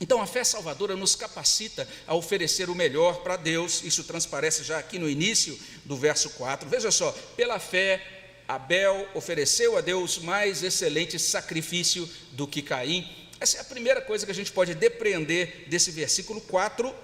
Então, 0.00 0.22
a 0.22 0.26
fé 0.26 0.42
salvadora 0.42 0.96
nos 0.96 1.14
capacita 1.14 1.86
a 2.06 2.14
oferecer 2.14 2.70
o 2.70 2.74
melhor 2.74 3.22
para 3.22 3.36
Deus, 3.36 3.84
isso 3.84 4.02
transparece 4.02 4.64
já 4.64 4.78
aqui 4.78 4.98
no 4.98 5.08
início 5.08 5.58
do 5.84 5.94
verso 5.94 6.30
4. 6.30 6.66
Veja 6.70 6.90
só, 6.90 7.12
pela 7.36 7.58
fé, 7.58 8.02
Abel 8.48 9.06
ofereceu 9.14 9.76
a 9.76 9.82
Deus 9.82 10.18
mais 10.18 10.62
excelente 10.62 11.18
sacrifício 11.18 12.08
do 12.32 12.46
que 12.46 12.62
Caim. 12.62 13.06
Essa 13.38 13.58
é 13.58 13.60
a 13.60 13.64
primeira 13.64 14.00
coisa 14.00 14.24
que 14.24 14.32
a 14.32 14.34
gente 14.34 14.50
pode 14.50 14.74
depreender 14.74 15.66
desse 15.68 15.90
versículo 15.90 16.40
4. 16.40 16.94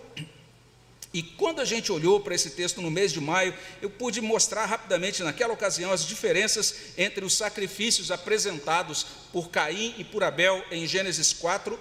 E 1.13 1.23
quando 1.23 1.61
a 1.61 1.67
gente 1.67 1.93
olhou 1.93 2.21
para 2.21 2.35
esse 2.35 2.51
texto 2.51 2.81
no 2.81 2.91
mês 2.91 3.13
de 3.13 3.21
maio, 3.21 3.55
eu 3.83 3.91
pude 3.91 4.23
mostrar 4.23 4.65
rapidamente 4.65 5.23
naquela 5.23 5.53
ocasião 5.53 5.93
as 5.93 6.05
diferenças 6.07 6.75
entre 6.97 7.25
os 7.27 7.35
sacrifícios 7.35 8.11
apresentados 8.11 9.07
por 9.33 9.51
Caim 9.51 9.95
e 9.99 10.05
por 10.05 10.25
Abel 10.25 10.65
em 10.71 10.87
Gênesis 10.87 11.35
4 11.35 11.79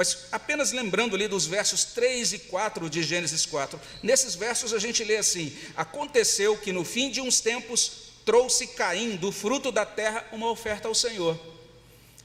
mas 0.00 0.28
apenas 0.32 0.72
lembrando 0.72 1.14
ali 1.14 1.28
dos 1.28 1.44
versos 1.44 1.84
3 1.84 2.32
e 2.32 2.38
4 2.38 2.88
de 2.88 3.02
Gênesis 3.02 3.44
4, 3.44 3.78
nesses 4.02 4.34
versos 4.34 4.72
a 4.72 4.78
gente 4.78 5.04
lê 5.04 5.18
assim: 5.18 5.54
Aconteceu 5.76 6.56
que 6.56 6.72
no 6.72 6.86
fim 6.86 7.10
de 7.10 7.20
uns 7.20 7.38
tempos 7.42 8.14
trouxe 8.24 8.68
Caim 8.68 9.16
do 9.16 9.30
fruto 9.30 9.70
da 9.70 9.84
terra 9.84 10.26
uma 10.32 10.50
oferta 10.50 10.88
ao 10.88 10.94
Senhor. 10.94 11.38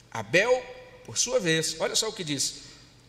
Abel, 0.10 0.66
por 1.04 1.18
sua 1.18 1.38
vez, 1.38 1.76
olha 1.78 1.98
só 1.98 2.08
o 2.08 2.14
que 2.14 2.24
diz: 2.24 2.62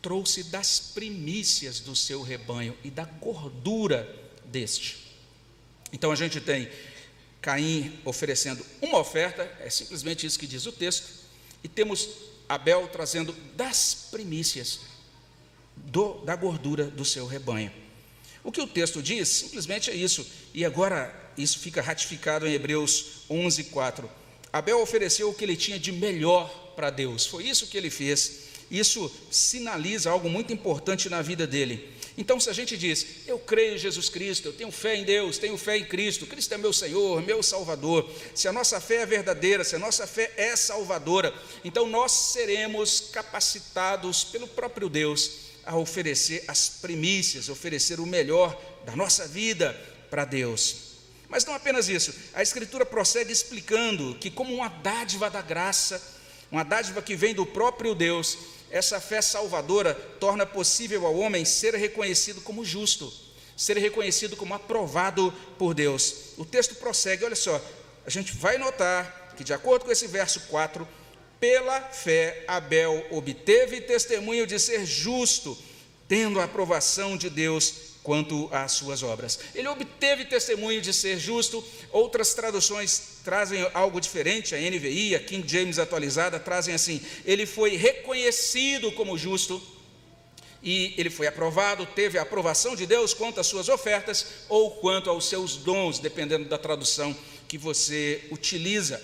trouxe 0.02 0.42
das 0.42 0.80
primícias 0.80 1.78
do 1.78 1.94
seu 1.94 2.20
rebanho 2.20 2.76
e 2.82 2.90
da 2.90 3.04
gordura 3.04 4.12
deste. 4.46 5.14
Então 5.92 6.10
a 6.10 6.16
gente 6.16 6.40
tem 6.40 6.68
Caim 7.40 8.00
oferecendo 8.04 8.66
uma 8.82 8.98
oferta, 8.98 9.48
é 9.60 9.70
simplesmente 9.70 10.26
isso 10.26 10.36
que 10.36 10.46
diz 10.48 10.66
o 10.66 10.72
texto, 10.72 11.06
e 11.62 11.68
temos 11.68 12.08
Abel 12.48 12.88
trazendo 12.88 13.32
das 13.56 14.08
primícias 14.10 14.80
do, 15.76 16.14
da 16.24 16.36
gordura 16.36 16.84
do 16.84 17.04
seu 17.04 17.26
rebanho. 17.26 17.72
O 18.42 18.52
que 18.52 18.60
o 18.60 18.66
texto 18.66 19.02
diz 19.02 19.28
simplesmente 19.28 19.90
é 19.90 19.94
isso, 19.94 20.26
e 20.54 20.64
agora 20.64 21.14
isso 21.36 21.58
fica 21.58 21.82
ratificado 21.82 22.46
em 22.46 22.52
Hebreus 22.52 23.24
11, 23.28 23.64
4. 23.64 24.08
Abel 24.52 24.80
ofereceu 24.80 25.28
o 25.28 25.34
que 25.34 25.44
ele 25.44 25.56
tinha 25.56 25.78
de 25.78 25.90
melhor 25.90 26.48
para 26.76 26.90
Deus, 26.90 27.26
foi 27.26 27.44
isso 27.44 27.66
que 27.66 27.76
ele 27.76 27.90
fez. 27.90 28.45
Isso 28.70 29.10
sinaliza 29.30 30.10
algo 30.10 30.28
muito 30.28 30.52
importante 30.52 31.08
na 31.08 31.22
vida 31.22 31.46
dele. 31.46 31.96
Então, 32.18 32.40
se 32.40 32.48
a 32.48 32.52
gente 32.52 32.76
diz, 32.78 33.06
eu 33.26 33.38
creio 33.38 33.74
em 33.74 33.78
Jesus 33.78 34.08
Cristo, 34.08 34.48
eu 34.48 34.52
tenho 34.52 34.72
fé 34.72 34.96
em 34.96 35.04
Deus, 35.04 35.36
tenho 35.36 35.56
fé 35.58 35.76
em 35.76 35.84
Cristo, 35.84 36.26
Cristo 36.26 36.54
é 36.54 36.56
meu 36.56 36.72
Senhor, 36.72 37.20
meu 37.22 37.42
Salvador, 37.42 38.10
se 38.34 38.48
a 38.48 38.52
nossa 38.52 38.80
fé 38.80 39.02
é 39.02 39.06
verdadeira, 39.06 39.62
se 39.62 39.76
a 39.76 39.78
nossa 39.78 40.06
fé 40.06 40.32
é 40.36 40.56
salvadora, 40.56 41.34
então 41.62 41.86
nós 41.86 42.12
seremos 42.12 43.10
capacitados 43.12 44.24
pelo 44.24 44.48
próprio 44.48 44.88
Deus 44.88 45.46
a 45.66 45.76
oferecer 45.76 46.44
as 46.48 46.68
primícias, 46.68 47.50
oferecer 47.50 48.00
o 48.00 48.06
melhor 48.06 48.58
da 48.86 48.96
nossa 48.96 49.28
vida 49.28 49.78
para 50.08 50.24
Deus. 50.24 50.86
Mas 51.28 51.44
não 51.44 51.54
apenas 51.54 51.88
isso, 51.88 52.14
a 52.32 52.42
Escritura 52.42 52.86
prossegue 52.86 53.32
explicando 53.32 54.14
que, 54.14 54.30
como 54.30 54.54
uma 54.54 54.68
dádiva 54.68 55.28
da 55.28 55.42
graça, 55.42 56.00
uma 56.50 56.62
dádiva 56.62 57.02
que 57.02 57.16
vem 57.16 57.34
do 57.34 57.44
próprio 57.44 57.94
Deus, 57.94 58.38
essa 58.70 59.00
fé 59.00 59.22
salvadora 59.22 59.94
torna 60.18 60.44
possível 60.44 61.06
ao 61.06 61.16
homem 61.16 61.44
ser 61.44 61.74
reconhecido 61.74 62.40
como 62.40 62.64
justo, 62.64 63.12
ser 63.56 63.78
reconhecido 63.78 64.36
como 64.36 64.54
aprovado 64.54 65.32
por 65.58 65.74
Deus. 65.74 66.34
O 66.36 66.44
texto 66.44 66.74
prossegue, 66.74 67.24
olha 67.24 67.36
só, 67.36 67.60
a 68.04 68.10
gente 68.10 68.32
vai 68.34 68.58
notar 68.58 69.34
que, 69.36 69.44
de 69.44 69.52
acordo 69.52 69.84
com 69.84 69.92
esse 69.92 70.06
verso 70.06 70.40
4, 70.48 70.86
pela 71.38 71.80
fé 71.80 72.44
Abel 72.48 73.06
obteve 73.10 73.80
testemunho 73.80 74.46
de 74.46 74.58
ser 74.58 74.84
justo, 74.84 75.56
tendo 76.08 76.40
a 76.40 76.44
aprovação 76.44 77.16
de 77.16 77.28
Deus 77.28 77.85
quanto 78.06 78.48
às 78.52 78.70
suas 78.70 79.02
obras. 79.02 79.36
Ele 79.52 79.66
obteve 79.66 80.24
testemunho 80.26 80.80
de 80.80 80.92
ser 80.92 81.18
justo, 81.18 81.62
outras 81.90 82.34
traduções 82.34 83.18
trazem 83.24 83.68
algo 83.74 84.00
diferente, 84.00 84.54
a 84.54 84.58
NVI, 84.58 85.16
a 85.16 85.18
King 85.18 85.44
James 85.46 85.76
atualizada, 85.76 86.38
trazem 86.38 86.72
assim: 86.72 87.00
ele 87.24 87.44
foi 87.46 87.74
reconhecido 87.74 88.92
como 88.92 89.18
justo 89.18 89.60
e 90.62 90.94
ele 90.96 91.10
foi 91.10 91.26
aprovado, 91.26 91.84
teve 91.84 92.16
a 92.16 92.22
aprovação 92.22 92.76
de 92.76 92.86
Deus 92.86 93.12
quanto 93.12 93.40
às 93.40 93.48
suas 93.48 93.68
ofertas 93.68 94.24
ou 94.48 94.70
quanto 94.76 95.10
aos 95.10 95.28
seus 95.28 95.56
dons, 95.56 95.98
dependendo 95.98 96.44
da 96.44 96.56
tradução 96.56 97.14
que 97.48 97.58
você 97.58 98.22
utiliza. 98.30 99.02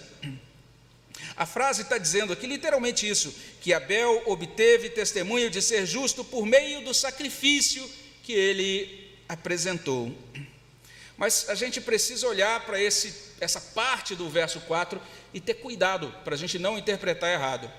A 1.34 1.44
frase 1.44 1.82
está 1.82 1.98
dizendo 1.98 2.32
aqui 2.32 2.46
literalmente 2.46 3.08
isso: 3.08 3.34
que 3.60 3.72
Abel 3.72 4.22
obteve 4.26 4.90
testemunho 4.90 5.50
de 5.50 5.60
ser 5.60 5.86
justo 5.86 6.22
por 6.22 6.46
meio 6.46 6.84
do 6.84 6.94
sacrifício 6.94 7.82
que 8.22 8.32
ele 8.32 9.10
apresentou. 9.28 10.14
Mas 11.16 11.48
a 11.48 11.54
gente 11.54 11.80
precisa 11.80 12.26
olhar 12.26 12.64
para 12.64 12.80
essa 12.80 13.60
parte 13.74 14.14
do 14.14 14.28
verso 14.28 14.60
4 14.60 15.00
e 15.32 15.40
ter 15.40 15.54
cuidado 15.54 16.12
para 16.24 16.34
a 16.34 16.38
gente 16.38 16.58
não 16.58 16.78
interpretar 16.78 17.30
errado. 17.30 17.70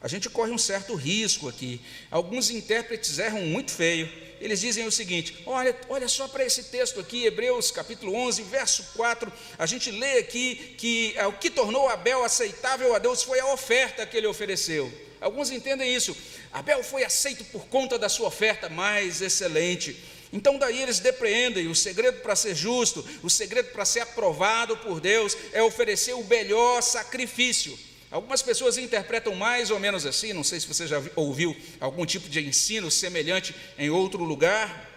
A 0.00 0.06
gente 0.06 0.30
corre 0.30 0.52
um 0.52 0.58
certo 0.58 0.94
risco 0.94 1.48
aqui. 1.48 1.80
Alguns 2.10 2.50
intérpretes 2.50 3.18
erram 3.18 3.40
muito 3.42 3.72
feio. 3.72 4.08
Eles 4.40 4.60
dizem 4.60 4.86
o 4.86 4.92
seguinte: 4.92 5.42
olha, 5.44 5.76
olha 5.88 6.06
só 6.06 6.28
para 6.28 6.44
esse 6.44 6.64
texto 6.64 7.00
aqui, 7.00 7.26
Hebreus 7.26 7.72
capítulo 7.72 8.14
11, 8.14 8.42
verso 8.44 8.84
4. 8.94 9.32
A 9.58 9.66
gente 9.66 9.90
lê 9.90 10.18
aqui 10.18 10.76
que 10.78 11.14
é, 11.16 11.26
o 11.26 11.32
que 11.32 11.50
tornou 11.50 11.88
Abel 11.88 12.22
aceitável 12.22 12.94
a 12.94 13.00
Deus 13.00 13.24
foi 13.24 13.40
a 13.40 13.52
oferta 13.52 14.06
que 14.06 14.16
ele 14.16 14.28
ofereceu. 14.28 15.07
Alguns 15.20 15.50
entendem 15.50 15.94
isso. 15.94 16.16
Abel 16.52 16.82
foi 16.82 17.04
aceito 17.04 17.44
por 17.46 17.66
conta 17.66 17.98
da 17.98 18.08
sua 18.08 18.28
oferta 18.28 18.68
mais 18.68 19.20
excelente. 19.20 19.96
Então, 20.32 20.58
daí 20.58 20.82
eles 20.82 21.00
depreendem: 21.00 21.68
o 21.68 21.74
segredo 21.74 22.20
para 22.20 22.36
ser 22.36 22.54
justo, 22.54 23.04
o 23.22 23.30
segredo 23.30 23.70
para 23.70 23.84
ser 23.84 24.00
aprovado 24.00 24.76
por 24.76 25.00
Deus 25.00 25.36
é 25.52 25.62
oferecer 25.62 26.14
o 26.14 26.24
melhor 26.24 26.82
sacrifício. 26.82 27.78
Algumas 28.10 28.40
pessoas 28.40 28.78
interpretam 28.78 29.34
mais 29.34 29.70
ou 29.70 29.78
menos 29.78 30.06
assim, 30.06 30.32
não 30.32 30.42
sei 30.42 30.58
se 30.58 30.66
você 30.66 30.86
já 30.86 31.02
ouviu 31.14 31.54
algum 31.78 32.06
tipo 32.06 32.26
de 32.26 32.40
ensino 32.40 32.90
semelhante 32.90 33.54
em 33.78 33.90
outro 33.90 34.24
lugar, 34.24 34.87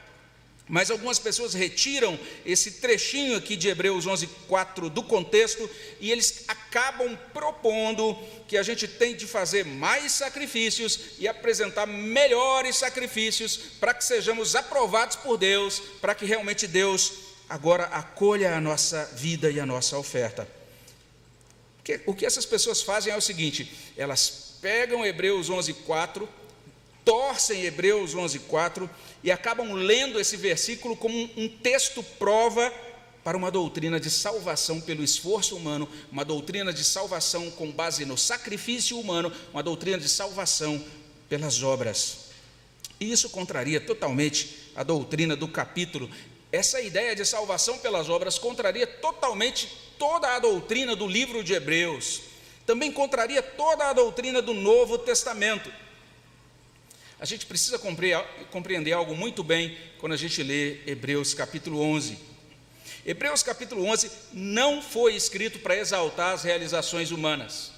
mas 0.68 0.90
algumas 0.90 1.20
pessoas 1.20 1.54
retiram 1.54 2.18
esse 2.46 2.72
trechinho 2.72 3.36
aqui 3.36 3.56
de 3.56 3.68
Hebreus 3.68 4.08
11, 4.08 4.28
4 4.48 4.90
do 4.90 5.04
contexto 5.04 5.70
e 6.00 6.12
eles 6.12 6.46
acabam 6.48 7.18
propondo 7.34 8.18
que 8.48 8.58
a 8.58 8.64
gente 8.64 8.88
tem 8.88 9.16
de 9.16 9.28
fazer 9.28 9.66
mais 9.66 10.12
sacrifícios 10.14 11.00
e 11.20 11.28
apresentar 11.28 11.86
melhores 11.86 12.78
sacrifícios 12.78 13.58
para 13.80 13.94
que 13.94 14.04
sejamos 14.04 14.56
aprovados 14.56 15.16
por 15.18 15.38
Deus, 15.38 15.82
para 16.00 16.16
que 16.16 16.26
realmente 16.26 16.68
Deus 16.68 17.14
agora 17.50 17.84
acolha 17.86 18.56
a 18.56 18.62
nossa 18.62 19.06
vida 19.14 19.52
e 19.52 19.60
a 19.60 19.66
nossa 19.66 19.98
oferta. 19.98 20.48
O 22.06 22.14
que 22.14 22.26
essas 22.26 22.46
pessoas 22.46 22.82
fazem 22.82 23.12
é 23.12 23.18
o 23.18 23.22
seguinte: 23.22 23.70
elas 23.98 24.58
pegam 24.62 25.06
Hebreus 25.06 25.50
11, 25.50 25.74
4 25.74 26.30
torcem 27.04 27.64
Hebreus 27.64 28.14
11:4 28.14 28.90
e 29.24 29.32
acabam 29.32 29.74
lendo 29.74 30.20
esse 30.20 30.38
versículo 30.38 30.96
como 30.96 31.30
um 31.38 31.48
texto 31.48 32.04
prova 32.04 32.72
para 33.24 33.38
uma 33.38 33.52
doutrina 33.52 34.00
de 34.00 34.10
salvação 34.10 34.82
pelo 34.82 35.04
esforço 35.04 35.56
humano, 35.56 35.88
uma 36.12 36.26
doutrina 36.26 36.74
de 36.74 36.84
salvação 36.84 37.52
com 37.52 37.72
base 37.72 38.04
no 38.04 38.18
sacrifício 38.18 39.00
humano, 39.00 39.32
uma 39.54 39.62
doutrina 39.62 39.98
de 39.98 40.10
salvação 40.10 40.84
pelas 41.30 41.62
obras. 41.62 42.32
E 43.00 43.12
isso 43.12 43.30
contraria 43.30 43.80
totalmente 43.80 44.72
a 44.76 44.84
doutrina 44.84 45.36
do 45.36 45.48
capítulo. 45.48 46.10
Essa 46.52 46.82
ideia 46.82 47.16
de 47.16 47.26
salvação 47.26 47.78
pelas 47.78 48.10
obras 48.10 48.38
contraria 48.38 48.86
totalmente 48.86 49.70
toda 49.98 50.36
a 50.36 50.40
doutrina 50.40 50.96
do 50.96 51.08
livro 51.08 51.44
de 51.44 51.54
Hebreus. 51.54 52.22
Também 52.66 52.92
contraria 52.92 53.42
toda 53.42 53.90
a 53.90 53.94
doutrina 53.94 54.42
do 54.42 54.54
Novo 54.54 54.98
Testamento 54.98 55.72
a 57.22 57.26
gente 57.26 57.46
precisa 57.46 57.80
compreender 58.50 58.94
algo 58.94 59.16
muito 59.16 59.44
bem 59.44 59.78
quando 60.00 60.14
a 60.14 60.18
gente 60.18 60.42
lê 60.42 60.80
Hebreus 60.88 61.36
capítulo 61.36 61.80
11. 61.80 62.18
Hebreus 63.06 63.44
capítulo 63.44 63.86
11 63.86 64.10
não 64.34 64.82
foi 64.82 65.16
escrito 65.16 65.60
para 65.60 65.78
exaltar 65.78 66.34
as 66.34 66.42
realizações 66.42 67.12
humanas. 67.12 67.74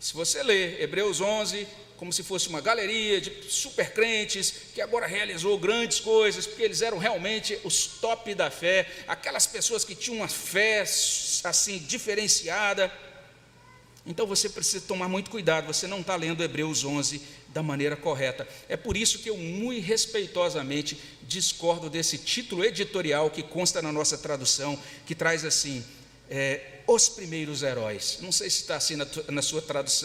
Se 0.00 0.14
você 0.14 0.42
lê 0.42 0.82
Hebreus 0.82 1.20
11 1.20 1.68
como 1.98 2.10
se 2.10 2.22
fosse 2.22 2.48
uma 2.48 2.62
galeria 2.62 3.20
de 3.20 3.44
super 3.50 3.92
crentes 3.92 4.54
que 4.74 4.80
agora 4.80 5.06
realizou 5.06 5.58
grandes 5.58 6.00
coisas, 6.00 6.46
porque 6.46 6.62
eles 6.62 6.80
eram 6.80 6.96
realmente 6.96 7.58
os 7.64 7.86
top 7.86 8.34
da 8.34 8.50
fé, 8.50 8.90
aquelas 9.06 9.46
pessoas 9.46 9.84
que 9.84 9.94
tinham 9.94 10.16
uma 10.16 10.28
fé 10.28 10.80
assim 11.44 11.78
diferenciada, 11.80 12.90
então 14.04 14.26
você 14.26 14.48
precisa 14.48 14.84
tomar 14.84 15.08
muito 15.08 15.30
cuidado, 15.30 15.66
você 15.66 15.86
não 15.86 16.00
está 16.00 16.16
lendo 16.16 16.42
Hebreus 16.42 16.84
11 16.84 17.22
da 17.52 17.62
maneira 17.62 17.96
correta. 17.96 18.46
É 18.68 18.76
por 18.76 18.96
isso 18.96 19.18
que 19.18 19.30
eu, 19.30 19.36
muito 19.36 19.84
respeitosamente, 19.84 20.98
discordo 21.22 21.90
desse 21.90 22.18
título 22.18 22.64
editorial 22.64 23.30
que 23.30 23.42
consta 23.42 23.82
na 23.82 23.92
nossa 23.92 24.16
tradução, 24.16 24.78
que 25.06 25.14
traz 25.14 25.44
assim: 25.44 25.84
é, 26.30 26.80
Os 26.86 27.08
Primeiros 27.08 27.62
Heróis. 27.62 28.18
Não 28.20 28.32
sei 28.32 28.48
se 28.48 28.62
está 28.62 28.76
assim 28.76 28.96
na, 28.96 29.06
na, 29.28 29.42
sua 29.42 29.62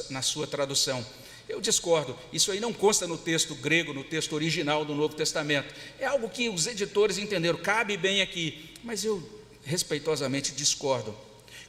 na 0.10 0.22
sua 0.22 0.48
tradução. 0.48 1.06
Eu 1.48 1.62
discordo, 1.62 2.18
isso 2.34 2.52
aí 2.52 2.60
não 2.60 2.74
consta 2.74 3.08
no 3.08 3.18
texto 3.18 3.56
grego, 3.56 3.94
no 3.94 4.04
texto 4.04 4.34
original 4.34 4.84
do 4.84 4.94
Novo 4.94 5.16
Testamento. 5.16 5.74
É 5.98 6.06
algo 6.06 6.28
que 6.28 6.50
os 6.50 6.68
editores 6.68 7.18
entenderam, 7.18 7.58
cabe 7.58 7.96
bem 7.96 8.22
aqui, 8.22 8.74
mas 8.84 9.06
eu 9.06 9.24
respeitosamente 9.64 10.52
discordo. 10.52 11.16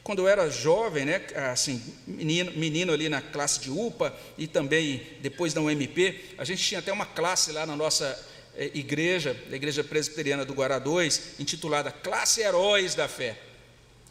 Quando 0.08 0.20
eu 0.20 0.28
era 0.28 0.48
jovem, 0.48 1.04
né, 1.04 1.20
assim, 1.52 1.82
menino, 2.06 2.50
menino 2.52 2.94
ali 2.94 3.10
na 3.10 3.20
classe 3.20 3.60
de 3.60 3.70
UPA 3.70 4.16
e 4.38 4.46
também 4.46 5.02
depois 5.20 5.52
da 5.52 5.60
UMP, 5.60 6.18
a 6.38 6.46
gente 6.46 6.62
tinha 6.62 6.80
até 6.80 6.90
uma 6.90 7.04
classe 7.04 7.52
lá 7.52 7.66
na 7.66 7.76
nossa 7.76 8.18
eh, 8.56 8.70
igreja, 8.72 9.36
a 9.52 9.54
Igreja 9.54 9.84
Presbiteriana 9.84 10.46
do 10.46 10.54
Guará 10.54 10.78
2, 10.78 11.34
intitulada 11.38 11.92
Classe 11.92 12.40
Heróis 12.40 12.94
da 12.94 13.06
Fé. 13.06 13.36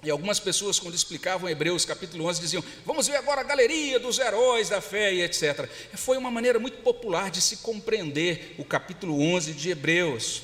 E 0.03 0.11
algumas 0.11 0.39
pessoas, 0.39 0.77
quando 0.77 0.93
explicavam 0.93 1.49
Hebreus 1.49 1.83
capítulo 1.83 2.27
11, 2.27 2.41
diziam: 2.41 2.63
Vamos 2.85 3.07
ver 3.07 3.15
agora 3.15 3.41
a 3.41 3.43
galeria 3.43 3.99
dos 3.99 4.19
heróis 4.19 4.69
da 4.69 4.79
fé 4.79 5.11
e 5.11 5.23
etc. 5.23 5.67
Foi 5.95 6.15
uma 6.15 6.29
maneira 6.29 6.59
muito 6.59 6.77
popular 6.83 7.31
de 7.31 7.41
se 7.41 7.57
compreender 7.57 8.53
o 8.59 8.63
capítulo 8.63 9.19
11 9.19 9.53
de 9.53 9.71
Hebreus. 9.71 10.43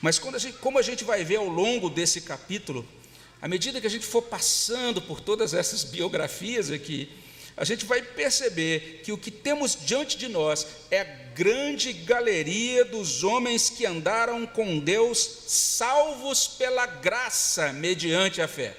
Mas 0.00 0.20
a 0.20 0.38
gente, 0.38 0.58
como 0.58 0.76
a 0.76 0.82
gente 0.82 1.04
vai 1.04 1.24
ver 1.24 1.36
ao 1.36 1.46
longo 1.46 1.88
desse 1.88 2.22
capítulo, 2.22 2.84
à 3.42 3.48
medida 3.48 3.80
que 3.80 3.86
a 3.88 3.90
gente 3.90 4.06
for 4.06 4.22
passando 4.22 5.02
por 5.02 5.20
todas 5.20 5.52
essas 5.52 5.82
biografias 5.82 6.70
aqui, 6.70 7.10
a 7.56 7.64
gente 7.64 7.84
vai 7.84 8.00
perceber 8.00 9.00
que 9.02 9.10
o 9.10 9.18
que 9.18 9.32
temos 9.32 9.76
diante 9.84 10.16
de 10.16 10.28
nós 10.28 10.64
é 10.92 11.00
a 11.00 11.04
grande 11.34 11.92
galeria 11.92 12.84
dos 12.84 13.24
homens 13.24 13.68
que 13.68 13.84
andaram 13.84 14.46
com 14.46 14.78
Deus, 14.78 15.18
salvos 15.48 16.46
pela 16.46 16.86
graça, 16.86 17.72
mediante 17.72 18.40
a 18.40 18.46
fé. 18.46 18.76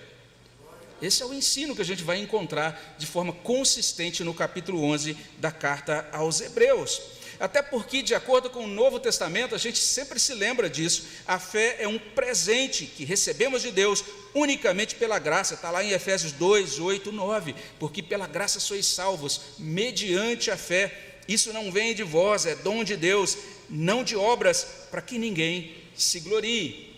Esse 1.01 1.21
é 1.21 1.25
o 1.25 1.33
ensino 1.33 1.75
que 1.75 1.81
a 1.81 1.85
gente 1.85 2.01
vai 2.01 2.17
encontrar 2.17 2.95
de 2.97 3.05
forma 3.05 3.33
consistente 3.33 4.23
no 4.23 4.33
capítulo 4.33 4.81
11 4.81 5.17
da 5.39 5.51
carta 5.51 6.07
aos 6.13 6.39
Hebreus. 6.39 7.01
Até 7.37 7.61
porque, 7.61 8.01
de 8.01 8.15
acordo 8.15 8.49
com 8.49 8.63
o 8.63 8.67
Novo 8.67 8.99
Testamento, 8.99 9.53
a 9.53 9.57
gente 9.57 9.79
sempre 9.79 10.17
se 10.17 10.33
lembra 10.33 10.69
disso. 10.69 11.03
A 11.27 11.37
fé 11.37 11.75
é 11.79 11.87
um 11.87 11.99
presente 11.99 12.85
que 12.85 13.03
recebemos 13.03 13.61
de 13.61 13.71
Deus 13.71 14.03
unicamente 14.33 14.95
pela 14.95 15.19
graça. 15.19 15.53
Está 15.53 15.69
lá 15.69 15.83
em 15.83 15.91
Efésios 15.91 16.31
2, 16.31 16.79
8, 16.79 17.11
9. 17.11 17.55
Porque 17.79 18.01
pela 18.01 18.27
graça 18.27 18.59
sois 18.59 18.85
salvos, 18.85 19.41
mediante 19.57 20.51
a 20.51 20.57
fé. 20.57 21.19
Isso 21.27 21.53
não 21.53 21.71
vem 21.71 21.93
de 21.93 22.03
vós, 22.03 22.45
é 22.45 22.55
dom 22.55 22.83
de 22.83 22.97
Deus, 22.97 23.37
não 23.69 24.03
de 24.03 24.15
obras, 24.15 24.67
para 24.91 25.01
que 25.01 25.17
ninguém 25.17 25.75
se 25.95 26.19
glorie. 26.19 26.93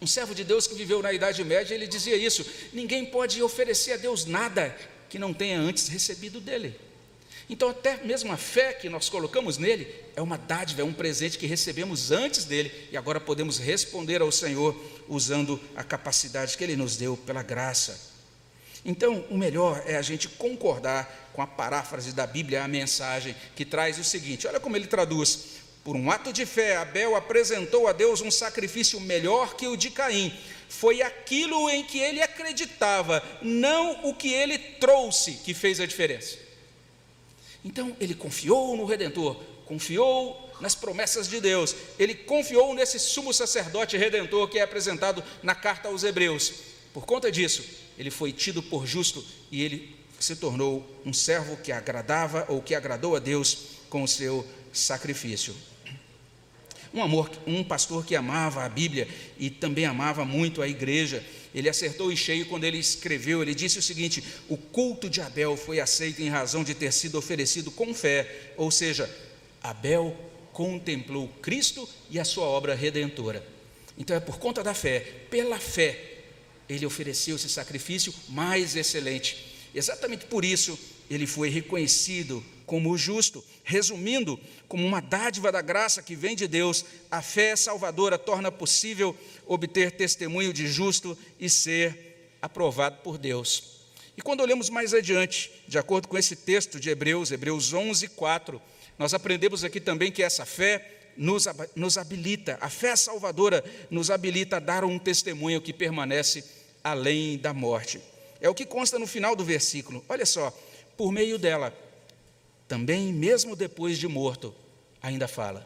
Um 0.00 0.06
servo 0.06 0.34
de 0.34 0.44
Deus 0.44 0.66
que 0.66 0.74
viveu 0.74 1.02
na 1.02 1.12
Idade 1.12 1.42
Média, 1.44 1.74
ele 1.74 1.86
dizia 1.86 2.16
isso: 2.16 2.46
ninguém 2.72 3.04
pode 3.04 3.42
oferecer 3.42 3.92
a 3.92 3.96
Deus 3.96 4.24
nada 4.24 4.76
que 5.08 5.18
não 5.18 5.34
tenha 5.34 5.58
antes 5.58 5.88
recebido 5.88 6.40
dele. 6.40 6.87
Então, 7.50 7.70
até 7.70 7.96
mesmo 8.04 8.30
a 8.30 8.36
fé 8.36 8.74
que 8.74 8.90
nós 8.90 9.08
colocamos 9.08 9.56
nele 9.56 9.88
é 10.14 10.20
uma 10.20 10.36
dádiva, 10.36 10.82
é 10.82 10.84
um 10.84 10.92
presente 10.92 11.38
que 11.38 11.46
recebemos 11.46 12.10
antes 12.10 12.44
dele 12.44 12.70
e 12.92 12.96
agora 12.96 13.18
podemos 13.18 13.58
responder 13.58 14.20
ao 14.20 14.30
Senhor 14.30 14.76
usando 15.08 15.58
a 15.74 15.82
capacidade 15.82 16.58
que 16.58 16.64
ele 16.64 16.76
nos 16.76 16.96
deu 16.96 17.16
pela 17.16 17.42
graça. 17.42 18.08
Então, 18.84 19.24
o 19.30 19.38
melhor 19.38 19.82
é 19.86 19.96
a 19.96 20.02
gente 20.02 20.28
concordar 20.28 21.30
com 21.32 21.40
a 21.40 21.46
paráfrase 21.46 22.12
da 22.12 22.26
Bíblia, 22.26 22.62
a 22.62 22.68
mensagem 22.68 23.34
que 23.56 23.64
traz 23.64 23.98
o 23.98 24.04
seguinte: 24.04 24.46
olha 24.46 24.60
como 24.60 24.76
ele 24.76 24.86
traduz. 24.86 25.58
Por 25.82 25.96
um 25.96 26.10
ato 26.10 26.34
de 26.34 26.44
fé, 26.44 26.76
Abel 26.76 27.16
apresentou 27.16 27.88
a 27.88 27.92
Deus 27.92 28.20
um 28.20 28.30
sacrifício 28.30 29.00
melhor 29.00 29.54
que 29.54 29.66
o 29.66 29.76
de 29.76 29.90
Caim. 29.90 30.36
Foi 30.68 31.00
aquilo 31.00 31.70
em 31.70 31.82
que 31.82 31.98
ele 31.98 32.20
acreditava, 32.20 33.22
não 33.40 34.06
o 34.06 34.14
que 34.14 34.30
ele 34.30 34.58
trouxe, 34.58 35.32
que 35.44 35.54
fez 35.54 35.80
a 35.80 35.86
diferença. 35.86 36.47
Então, 37.64 37.96
ele 38.00 38.14
confiou 38.14 38.76
no 38.76 38.84
Redentor, 38.84 39.36
confiou 39.66 40.48
nas 40.60 40.74
promessas 40.74 41.28
de 41.28 41.40
Deus, 41.40 41.74
ele 41.98 42.14
confiou 42.14 42.74
nesse 42.74 42.98
sumo 42.98 43.32
sacerdote 43.32 43.96
redentor 43.96 44.48
que 44.48 44.58
é 44.58 44.62
apresentado 44.62 45.22
na 45.42 45.54
carta 45.54 45.88
aos 45.88 46.02
Hebreus. 46.02 46.52
Por 46.92 47.04
conta 47.04 47.30
disso, 47.30 47.62
ele 47.96 48.10
foi 48.10 48.32
tido 48.32 48.62
por 48.62 48.86
justo 48.86 49.24
e 49.50 49.62
ele 49.62 49.96
se 50.18 50.34
tornou 50.36 50.84
um 51.04 51.12
servo 51.12 51.56
que 51.56 51.70
agradava 51.70 52.44
ou 52.48 52.60
que 52.60 52.74
agradou 52.74 53.14
a 53.14 53.18
Deus 53.18 53.58
com 53.88 54.02
o 54.02 54.08
seu 54.08 54.44
sacrifício. 54.72 55.54
Um 56.92 57.02
amor, 57.02 57.30
um 57.46 57.62
pastor 57.62 58.04
que 58.04 58.16
amava 58.16 58.64
a 58.64 58.68
Bíblia 58.68 59.06
e 59.38 59.50
também 59.50 59.84
amava 59.84 60.24
muito 60.24 60.62
a 60.62 60.68
igreja. 60.68 61.24
Ele 61.58 61.68
acertou 61.68 62.12
em 62.12 62.14
cheio 62.14 62.46
quando 62.46 62.62
ele 62.62 62.78
escreveu, 62.78 63.42
ele 63.42 63.52
disse 63.52 63.80
o 63.80 63.82
seguinte: 63.82 64.22
"O 64.48 64.56
culto 64.56 65.10
de 65.10 65.20
Abel 65.20 65.56
foi 65.56 65.80
aceito 65.80 66.22
em 66.22 66.28
razão 66.28 66.62
de 66.62 66.72
ter 66.72 66.92
sido 66.92 67.18
oferecido 67.18 67.68
com 67.72 67.92
fé", 67.92 68.52
ou 68.56 68.70
seja, 68.70 69.12
Abel 69.60 70.16
contemplou 70.52 71.26
Cristo 71.42 71.88
e 72.08 72.20
a 72.20 72.24
sua 72.24 72.44
obra 72.44 72.76
redentora. 72.76 73.44
Então 73.98 74.16
é 74.16 74.20
por 74.20 74.38
conta 74.38 74.62
da 74.62 74.72
fé, 74.72 75.00
pela 75.30 75.58
fé, 75.58 76.20
ele 76.68 76.86
ofereceu 76.86 77.34
esse 77.34 77.48
sacrifício 77.48 78.14
mais 78.28 78.76
excelente. 78.76 79.56
Exatamente 79.74 80.26
por 80.26 80.44
isso 80.44 80.78
ele 81.10 81.26
foi 81.26 81.48
reconhecido 81.48 82.40
como 82.68 82.92
o 82.92 82.98
justo. 82.98 83.42
Resumindo, 83.64 84.38
como 84.68 84.86
uma 84.86 85.00
dádiva 85.00 85.50
da 85.50 85.60
graça 85.60 86.02
que 86.02 86.14
vem 86.14 86.36
de 86.36 86.46
Deus, 86.46 86.84
a 87.10 87.20
fé 87.20 87.56
salvadora 87.56 88.16
torna 88.16 88.52
possível 88.52 89.16
obter 89.46 89.90
testemunho 89.90 90.52
de 90.52 90.68
justo 90.68 91.18
e 91.40 91.50
ser 91.50 92.36
aprovado 92.40 92.98
por 93.02 93.18
Deus. 93.18 93.78
E 94.16 94.20
quando 94.20 94.42
olhamos 94.42 94.68
mais 94.68 94.92
adiante, 94.92 95.50
de 95.66 95.78
acordo 95.78 96.06
com 96.06 96.18
esse 96.18 96.36
texto 96.36 96.78
de 96.78 96.90
Hebreus, 96.90 97.32
Hebreus 97.32 97.72
11, 97.72 98.08
4, 98.08 98.60
nós 98.98 99.14
aprendemos 99.14 99.64
aqui 99.64 99.80
também 99.80 100.12
que 100.12 100.22
essa 100.22 100.44
fé 100.44 101.12
nos, 101.16 101.46
nos 101.74 101.96
habilita, 101.96 102.58
a 102.60 102.68
fé 102.68 102.94
salvadora 102.94 103.64
nos 103.90 104.10
habilita 104.10 104.58
a 104.58 104.60
dar 104.60 104.84
um 104.84 104.98
testemunho 104.98 105.60
que 105.60 105.72
permanece 105.72 106.44
além 106.84 107.38
da 107.38 107.54
morte. 107.54 108.00
É 108.40 108.48
o 108.48 108.54
que 108.54 108.66
consta 108.66 108.98
no 108.98 109.06
final 109.06 109.34
do 109.34 109.44
versículo. 109.44 110.04
Olha 110.08 110.26
só, 110.26 110.52
por 110.96 111.12
meio 111.12 111.38
dela, 111.38 111.72
também, 112.68 113.12
mesmo 113.12 113.56
depois 113.56 113.98
de 113.98 114.06
morto, 114.06 114.54
ainda 115.02 115.26
fala. 115.26 115.64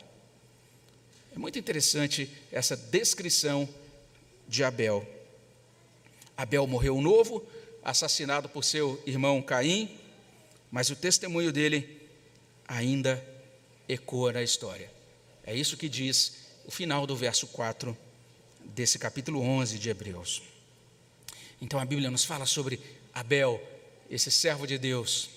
É 1.34 1.38
muito 1.38 1.58
interessante 1.58 2.30
essa 2.52 2.76
descrição 2.76 3.68
de 4.46 4.62
Abel. 4.62 5.06
Abel 6.36 6.66
morreu 6.66 7.00
novo, 7.00 7.44
assassinado 7.82 8.48
por 8.48 8.62
seu 8.62 9.02
irmão 9.04 9.42
Caim, 9.42 9.98
mas 10.70 10.90
o 10.90 10.96
testemunho 10.96 11.52
dele 11.52 12.00
ainda 12.66 13.22
ecoa 13.88 14.32
na 14.32 14.42
história. 14.42 14.90
É 15.44 15.54
isso 15.54 15.76
que 15.76 15.88
diz 15.88 16.36
o 16.64 16.70
final 16.70 17.06
do 17.06 17.16
verso 17.16 17.46
4 17.48 17.96
desse 18.64 18.98
capítulo 18.98 19.40
11 19.40 19.78
de 19.78 19.90
Hebreus. 19.90 20.42
Então 21.60 21.80
a 21.80 21.84
Bíblia 21.84 22.10
nos 22.10 22.24
fala 22.24 22.46
sobre 22.46 22.80
Abel, 23.12 23.60
esse 24.10 24.30
servo 24.30 24.66
de 24.66 24.78
Deus, 24.78 25.30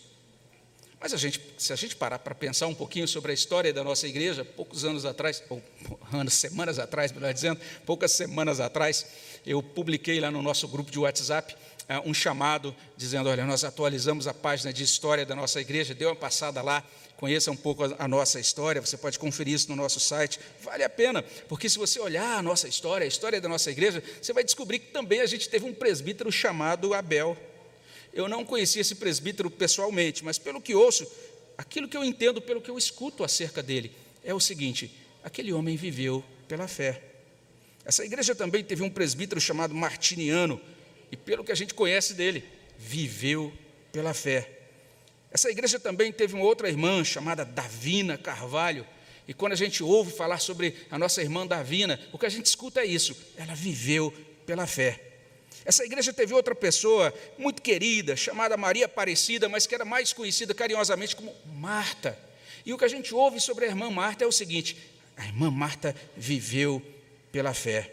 mas 1.06 1.14
a 1.14 1.18
gente, 1.18 1.40
se 1.56 1.72
a 1.72 1.76
gente 1.76 1.96
parar 1.96 2.18
para 2.18 2.34
pensar 2.34 2.66
um 2.66 2.74
pouquinho 2.74 3.08
sobre 3.08 3.30
a 3.30 3.34
história 3.36 3.72
da 3.72 3.84
nossa 3.84 4.08
igreja, 4.08 4.44
poucos 4.44 4.84
anos 4.84 5.06
atrás, 5.06 5.44
ou 5.52 5.62
anos, 6.12 6.34
semanas 6.34 6.80
atrás, 6.80 7.12
melhor 7.12 7.32
dizendo, 7.32 7.62
poucas 7.86 8.12
semanas 8.12 8.60
atrás, 8.60 9.06
eu 9.46 9.62
publiquei 9.62 10.20
lá 10.20 10.32
no 10.32 10.42
nosso 10.42 10.68
grupo 10.68 10.90
de 10.90 10.98
WhatsApp 10.98 11.54
uh, 11.54 12.10
um 12.10 12.12
chamado 12.12 12.76
dizendo: 12.98 13.30
olha, 13.30 13.46
nós 13.46 13.64
atualizamos 13.64 14.26
a 14.26 14.34
página 14.34 14.74
de 14.74 14.84
história 14.84 15.24
da 15.28 15.36
nossa 15.36 15.62
igreja, 15.62 15.94
dê 15.94 16.08
uma 16.08 16.16
passada 16.16 16.60
lá, 16.64 16.84
conheça 17.18 17.52
um 17.52 17.56
pouco 17.56 17.84
a 17.84 18.08
nossa 18.08 18.40
história, 18.40 18.82
você 18.82 18.98
pode 18.98 19.20
conferir 19.20 19.54
isso 19.54 19.70
no 19.70 19.76
nosso 19.76 20.00
site, 20.00 20.40
vale 20.64 20.84
a 20.84 20.90
pena, 20.90 21.22
porque 21.48 21.70
se 21.70 21.78
você 21.78 22.00
olhar 22.00 22.40
a 22.40 22.42
nossa 22.42 22.68
história, 22.68 23.06
a 23.06 23.08
história 23.08 23.40
da 23.40 23.48
nossa 23.48 23.70
igreja, 23.70 24.04
você 24.20 24.34
vai 24.34 24.44
descobrir 24.44 24.80
que 24.80 24.88
também 24.88 25.22
a 25.22 25.28
gente 25.28 25.50
teve 25.50 25.66
um 25.66 25.74
presbítero 25.76 26.32
chamado 26.32 26.96
Abel. 26.96 27.38
Eu 28.16 28.30
não 28.30 28.46
conhecia 28.46 28.80
esse 28.80 28.96
presbítero 28.96 29.52
pessoalmente, 29.52 30.24
mas 30.24 30.38
pelo 30.38 30.62
que 30.62 30.74
ouço, 30.74 31.06
aquilo 31.58 31.86
que 31.86 31.98
eu 31.98 32.04
entendo, 32.04 32.42
pelo 32.42 32.62
que 32.62 32.72
eu 32.72 32.78
escuto 32.78 33.26
acerca 33.26 33.62
dele, 33.62 33.92
é 34.24 34.34
o 34.34 34.40
seguinte: 34.40 34.90
aquele 35.22 35.52
homem 35.52 35.76
viveu 35.76 36.24
pela 36.48 36.66
fé. 36.66 37.04
Essa 37.84 38.06
igreja 38.06 38.34
também 38.34 38.64
teve 38.64 38.82
um 38.82 38.90
presbítero 38.90 39.42
chamado 39.42 39.76
Martiniano, 39.76 40.62
e 41.12 41.18
pelo 41.18 41.44
que 41.44 41.52
a 41.52 41.56
gente 41.56 41.74
conhece 41.74 42.14
dele, 42.14 42.42
viveu 42.80 43.54
pela 43.92 44.14
fé. 44.14 44.50
Essa 45.30 45.52
igreja 45.52 45.78
também 45.78 46.14
teve 46.14 46.36
uma 46.36 46.46
outra 46.46 46.70
irmã 46.70 47.04
chamada 47.04 47.44
Davina 47.44 48.18
Carvalho, 48.18 48.88
e 49.28 49.34
quando 49.34 49.52
a 49.52 49.58
gente 49.58 49.84
ouve 49.84 50.14
falar 50.14 50.40
sobre 50.40 50.74
a 50.90 50.98
nossa 50.98 51.22
irmã 51.22 51.46
Davina, 51.46 52.00
o 52.14 52.18
que 52.18 52.26
a 52.26 52.30
gente 52.30 52.46
escuta 52.46 52.80
é 52.80 52.86
isso: 52.86 53.14
ela 53.36 53.54
viveu 53.54 54.14
pela 54.46 54.66
fé. 54.66 55.05
Essa 55.66 55.84
igreja 55.84 56.14
teve 56.14 56.32
outra 56.32 56.54
pessoa 56.54 57.12
muito 57.40 57.60
querida, 57.60 58.16
chamada 58.16 58.56
Maria 58.56 58.86
Aparecida, 58.86 59.50
mas 59.50 59.66
que 59.66 59.74
era 59.74 59.84
mais 59.84 60.14
conhecida 60.14 60.54
carinhosamente 60.54 61.16
como 61.16 61.34
Marta. 61.56 62.18
E 62.64 62.72
o 62.72 62.78
que 62.78 62.86
a 62.86 62.88
gente 62.88 63.16
ouve 63.16 63.42
sobre 63.42 63.66
a 63.66 63.70
irmã 63.70 63.90
Marta 63.90 64.24
é 64.24 64.28
o 64.28 64.32
seguinte: 64.32 64.78
a 65.18 65.26
irmã 65.26 65.50
Marta 65.50 65.96
viveu 66.16 66.80
pela 67.32 67.52
fé. 67.52 67.92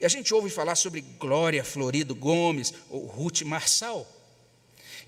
E 0.00 0.04
a 0.04 0.08
gente 0.08 0.34
ouve 0.34 0.50
falar 0.50 0.74
sobre 0.74 1.00
Glória 1.00 1.62
Florido 1.62 2.16
Gomes 2.16 2.74
ou 2.90 3.06
Ruth 3.06 3.42
Marçal. 3.42 4.06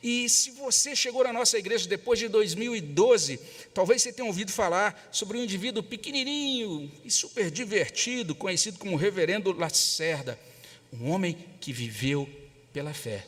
E 0.02 0.28
se 0.28 0.52
você 0.52 0.94
chegou 0.96 1.24
na 1.24 1.32
nossa 1.32 1.58
igreja 1.58 1.88
depois 1.88 2.18
de 2.18 2.28
2012, 2.28 3.38
talvez 3.74 4.00
você 4.00 4.12
tenha 4.12 4.26
ouvido 4.26 4.50
falar 4.50 5.08
sobre 5.12 5.36
um 5.36 5.42
indivíduo 5.42 5.82
pequenininho 5.82 6.90
e 7.04 7.10
super 7.10 7.50
divertido, 7.50 8.34
conhecido 8.34 8.78
como 8.78 8.96
Reverendo 8.96 9.52
Lacerda 9.52 10.38
um 10.92 11.10
homem 11.10 11.36
que 11.60 11.72
viveu 11.72 12.28
pela 12.72 12.92
fé. 12.92 13.26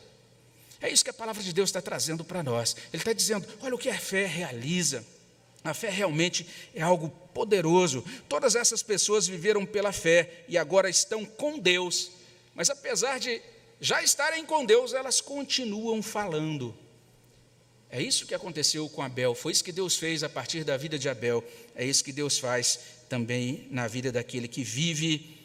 É 0.80 0.90
isso 0.90 1.04
que 1.04 1.10
a 1.10 1.14
palavra 1.14 1.42
de 1.42 1.52
Deus 1.52 1.68
está 1.68 1.80
trazendo 1.80 2.24
para 2.24 2.42
nós. 2.42 2.76
Ele 2.92 3.00
está 3.00 3.12
dizendo: 3.12 3.46
olha 3.60 3.74
o 3.74 3.78
que 3.78 3.88
a 3.88 3.98
fé 3.98 4.26
realiza. 4.26 5.04
A 5.64 5.72
fé 5.72 5.90
realmente 5.90 6.46
é 6.74 6.82
algo 6.82 7.08
poderoso. 7.32 8.04
Todas 8.28 8.56
essas 8.56 8.82
pessoas 8.82 9.28
viveram 9.28 9.64
pela 9.64 9.92
fé 9.92 10.44
e 10.48 10.58
agora 10.58 10.90
estão 10.90 11.24
com 11.24 11.56
Deus, 11.58 12.10
mas 12.54 12.68
apesar 12.68 13.20
de 13.20 13.40
já 13.80 14.02
estarem 14.02 14.44
com 14.44 14.64
Deus, 14.64 14.92
elas 14.92 15.20
continuam 15.20 16.02
falando. 16.02 16.74
É 17.90 18.00
isso 18.00 18.26
que 18.26 18.34
aconteceu 18.34 18.88
com 18.88 19.02
Abel, 19.02 19.34
foi 19.34 19.52
isso 19.52 19.62
que 19.62 19.70
Deus 19.70 19.96
fez 19.96 20.22
a 20.22 20.28
partir 20.28 20.64
da 20.64 20.76
vida 20.76 20.98
de 20.98 21.08
Abel, 21.08 21.44
é 21.76 21.84
isso 21.84 22.02
que 22.02 22.12
Deus 22.12 22.38
faz 22.38 22.80
também 23.08 23.68
na 23.70 23.86
vida 23.86 24.10
daquele 24.10 24.48
que 24.48 24.64
vive 24.64 25.41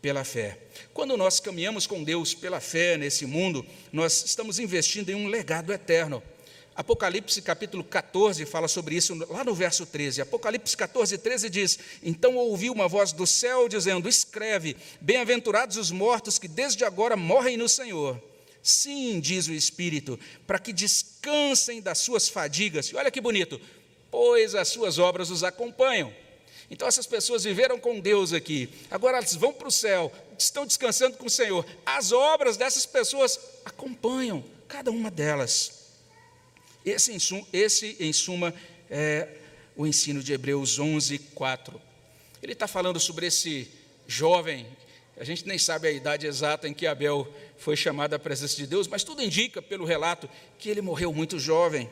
pela 0.00 0.24
fé. 0.24 0.58
Quando 0.92 1.16
nós 1.16 1.40
caminhamos 1.40 1.86
com 1.86 2.02
Deus 2.02 2.34
pela 2.34 2.60
fé 2.60 2.96
nesse 2.96 3.26
mundo, 3.26 3.64
nós 3.92 4.24
estamos 4.24 4.58
investindo 4.58 5.10
em 5.10 5.14
um 5.14 5.28
legado 5.28 5.72
eterno. 5.72 6.22
Apocalipse 6.74 7.42
capítulo 7.42 7.84
14 7.84 8.46
fala 8.46 8.66
sobre 8.66 8.94
isso 8.94 9.14
lá 9.28 9.44
no 9.44 9.54
verso 9.54 9.84
13. 9.84 10.22
Apocalipse 10.22 10.76
14, 10.76 11.18
13 11.18 11.50
diz: 11.50 11.78
Então 12.02 12.36
ouvi 12.36 12.70
uma 12.70 12.88
voz 12.88 13.12
do 13.12 13.26
céu 13.26 13.68
dizendo: 13.68 14.08
Escreve, 14.08 14.76
bem-aventurados 15.00 15.76
os 15.76 15.90
mortos 15.90 16.38
que 16.38 16.48
desde 16.48 16.84
agora 16.84 17.16
morrem 17.16 17.56
no 17.56 17.68
Senhor. 17.68 18.20
Sim, 18.62 19.20
diz 19.20 19.46
o 19.48 19.52
Espírito, 19.52 20.18
para 20.46 20.58
que 20.58 20.72
descansem 20.72 21.80
das 21.80 21.98
suas 21.98 22.28
fadigas. 22.28 22.86
E 22.86 22.96
olha 22.96 23.10
que 23.10 23.20
bonito, 23.20 23.60
pois 24.10 24.54
as 24.54 24.68
suas 24.68 24.98
obras 24.98 25.30
os 25.30 25.42
acompanham. 25.42 26.12
Então 26.70 26.86
essas 26.86 27.06
pessoas 27.06 27.42
viveram 27.42 27.80
com 27.80 27.98
Deus 27.98 28.32
aqui, 28.32 28.68
agora 28.90 29.16
elas 29.16 29.34
vão 29.34 29.52
para 29.52 29.66
o 29.66 29.72
céu, 29.72 30.12
estão 30.38 30.64
descansando 30.64 31.16
com 31.16 31.26
o 31.26 31.30
Senhor. 31.30 31.66
As 31.84 32.12
obras 32.12 32.56
dessas 32.56 32.86
pessoas 32.86 33.40
acompanham 33.64 34.44
cada 34.68 34.90
uma 34.90 35.10
delas. 35.10 35.80
Esse, 36.84 37.12
em 37.12 37.18
suma, 37.18 37.46
esse, 37.52 37.96
em 37.98 38.12
suma 38.12 38.54
é 38.88 39.28
o 39.76 39.86
ensino 39.86 40.22
de 40.22 40.32
Hebreus 40.32 40.78
11, 40.78 41.18
4. 41.18 41.80
Ele 42.42 42.52
está 42.52 42.68
falando 42.68 43.00
sobre 43.00 43.26
esse 43.26 43.68
jovem, 44.06 44.66
a 45.16 45.24
gente 45.24 45.46
nem 45.46 45.58
sabe 45.58 45.88
a 45.88 45.90
idade 45.90 46.26
exata 46.26 46.66
em 46.68 46.72
que 46.72 46.86
Abel 46.86 47.28
foi 47.58 47.76
chamado 47.76 48.14
à 48.14 48.18
presença 48.18 48.56
de 48.56 48.66
Deus, 48.66 48.86
mas 48.88 49.04
tudo 49.04 49.22
indica, 49.22 49.60
pelo 49.60 49.84
relato, 49.84 50.30
que 50.58 50.70
ele 50.70 50.80
morreu 50.80 51.12
muito 51.12 51.38
jovem. 51.38 51.90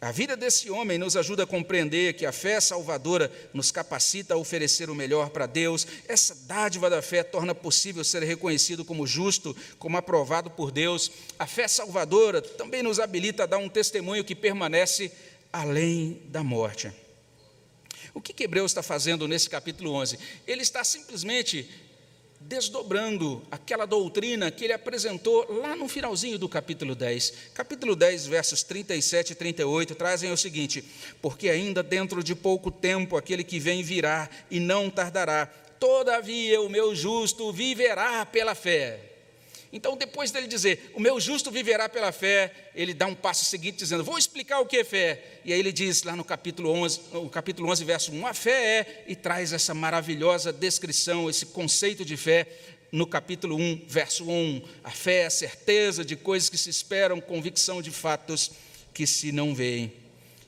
A 0.00 0.12
vida 0.12 0.36
desse 0.36 0.70
homem 0.70 0.96
nos 0.96 1.16
ajuda 1.16 1.42
a 1.42 1.46
compreender 1.46 2.14
que 2.14 2.24
a 2.24 2.30
fé 2.30 2.60
salvadora 2.60 3.32
nos 3.52 3.72
capacita 3.72 4.34
a 4.34 4.36
oferecer 4.36 4.88
o 4.88 4.94
melhor 4.94 5.30
para 5.30 5.44
Deus. 5.44 5.88
Essa 6.06 6.36
dádiva 6.46 6.88
da 6.88 7.02
fé 7.02 7.24
torna 7.24 7.52
possível 7.52 8.04
ser 8.04 8.22
reconhecido 8.22 8.84
como 8.84 9.08
justo, 9.08 9.56
como 9.76 9.96
aprovado 9.96 10.50
por 10.50 10.70
Deus. 10.70 11.10
A 11.36 11.48
fé 11.48 11.66
salvadora 11.66 12.40
também 12.40 12.80
nos 12.80 13.00
habilita 13.00 13.42
a 13.42 13.46
dar 13.46 13.58
um 13.58 13.68
testemunho 13.68 14.24
que 14.24 14.36
permanece 14.36 15.10
além 15.52 16.22
da 16.26 16.44
morte. 16.44 16.92
O 18.14 18.20
que, 18.20 18.32
que 18.32 18.44
Hebreus 18.44 18.70
está 18.70 18.84
fazendo 18.84 19.26
nesse 19.26 19.50
capítulo 19.50 19.92
11? 19.94 20.16
Ele 20.46 20.62
está 20.62 20.84
simplesmente 20.84 21.68
desdobrando 22.40 23.42
aquela 23.50 23.86
doutrina 23.86 24.50
que 24.50 24.64
ele 24.64 24.72
apresentou 24.72 25.46
lá 25.60 25.74
no 25.74 25.88
finalzinho 25.88 26.38
do 26.38 26.48
capítulo 26.48 26.94
10. 26.94 27.32
Capítulo 27.52 27.96
10, 27.96 28.26
versos 28.26 28.62
37 28.62 29.32
e 29.32 29.34
38 29.34 29.94
trazem 29.94 30.32
o 30.32 30.36
seguinte: 30.36 30.84
Porque 31.20 31.48
ainda 31.48 31.82
dentro 31.82 32.22
de 32.22 32.34
pouco 32.34 32.70
tempo 32.70 33.16
aquele 33.16 33.44
que 33.44 33.58
vem 33.58 33.82
virá 33.82 34.28
e 34.50 34.60
não 34.60 34.88
tardará, 34.88 35.46
todavia 35.78 36.60
o 36.60 36.68
meu 36.68 36.94
justo 36.94 37.52
viverá 37.52 38.24
pela 38.24 38.54
fé. 38.54 39.17
Então, 39.72 39.96
depois 39.96 40.30
dele 40.30 40.46
dizer, 40.46 40.90
o 40.94 41.00
meu 41.00 41.20
justo 41.20 41.50
viverá 41.50 41.88
pela 41.88 42.10
fé, 42.10 42.70
ele 42.74 42.94
dá 42.94 43.06
um 43.06 43.14
passo 43.14 43.44
seguinte 43.44 43.78
dizendo, 43.78 44.02
vou 44.02 44.16
explicar 44.16 44.60
o 44.60 44.66
que 44.66 44.78
é 44.78 44.84
fé. 44.84 45.40
E 45.44 45.52
aí 45.52 45.58
ele 45.58 45.72
diz 45.72 46.02
lá 46.04 46.16
no 46.16 46.24
capítulo 46.24 46.70
11, 46.70 47.00
no 47.12 47.28
capítulo 47.28 47.70
11 47.70 47.84
verso 47.84 48.12
1, 48.12 48.26
a 48.26 48.32
fé 48.32 48.78
é, 48.78 49.04
e 49.06 49.14
traz 49.14 49.52
essa 49.52 49.74
maravilhosa 49.74 50.52
descrição, 50.52 51.28
esse 51.28 51.46
conceito 51.46 52.02
de 52.04 52.16
fé, 52.16 52.46
no 52.90 53.06
capítulo 53.06 53.56
1, 53.56 53.84
verso 53.86 54.24
1. 54.24 54.62
A 54.82 54.90
fé 54.90 55.20
é 55.20 55.26
a 55.26 55.30
certeza 55.30 56.02
de 56.02 56.16
coisas 56.16 56.48
que 56.48 56.56
se 56.56 56.70
esperam, 56.70 57.20
convicção 57.20 57.82
de 57.82 57.90
fatos 57.90 58.50
que 58.94 59.06
se 59.06 59.30
não 59.32 59.54
veem. 59.54 59.92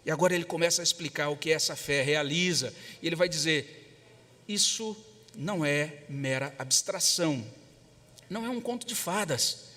E 0.06 0.10
agora 0.10 0.34
ele 0.34 0.44
começa 0.44 0.80
a 0.80 0.82
explicar 0.82 1.28
o 1.28 1.36
que 1.36 1.52
essa 1.52 1.76
fé 1.76 2.02
realiza. 2.02 2.72
E 3.02 3.06
ele 3.06 3.16
vai 3.16 3.28
dizer, 3.28 3.98
isso 4.48 4.96
não 5.36 5.62
é 5.62 5.98
mera 6.08 6.54
abstração 6.58 7.44
não 8.30 8.46
é 8.46 8.48
um 8.48 8.60
conto 8.60 8.86
de 8.86 8.94
fadas. 8.94 9.70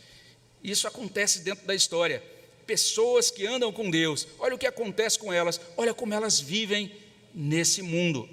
Isso 0.63 0.87
acontece 0.87 1.39
dentro 1.39 1.65
da 1.65 1.73
história. 1.73 2.23
Pessoas 2.67 3.31
que 3.31 3.45
andam 3.45 3.73
com 3.73 3.89
Deus, 3.89 4.27
olha 4.39 4.55
o 4.55 4.57
que 4.57 4.67
acontece 4.67 5.17
com 5.17 5.33
elas, 5.33 5.59
olha 5.75 5.93
como 5.93 6.13
elas 6.13 6.39
vivem 6.39 6.95
nesse 7.33 7.81
mundo. 7.81 8.29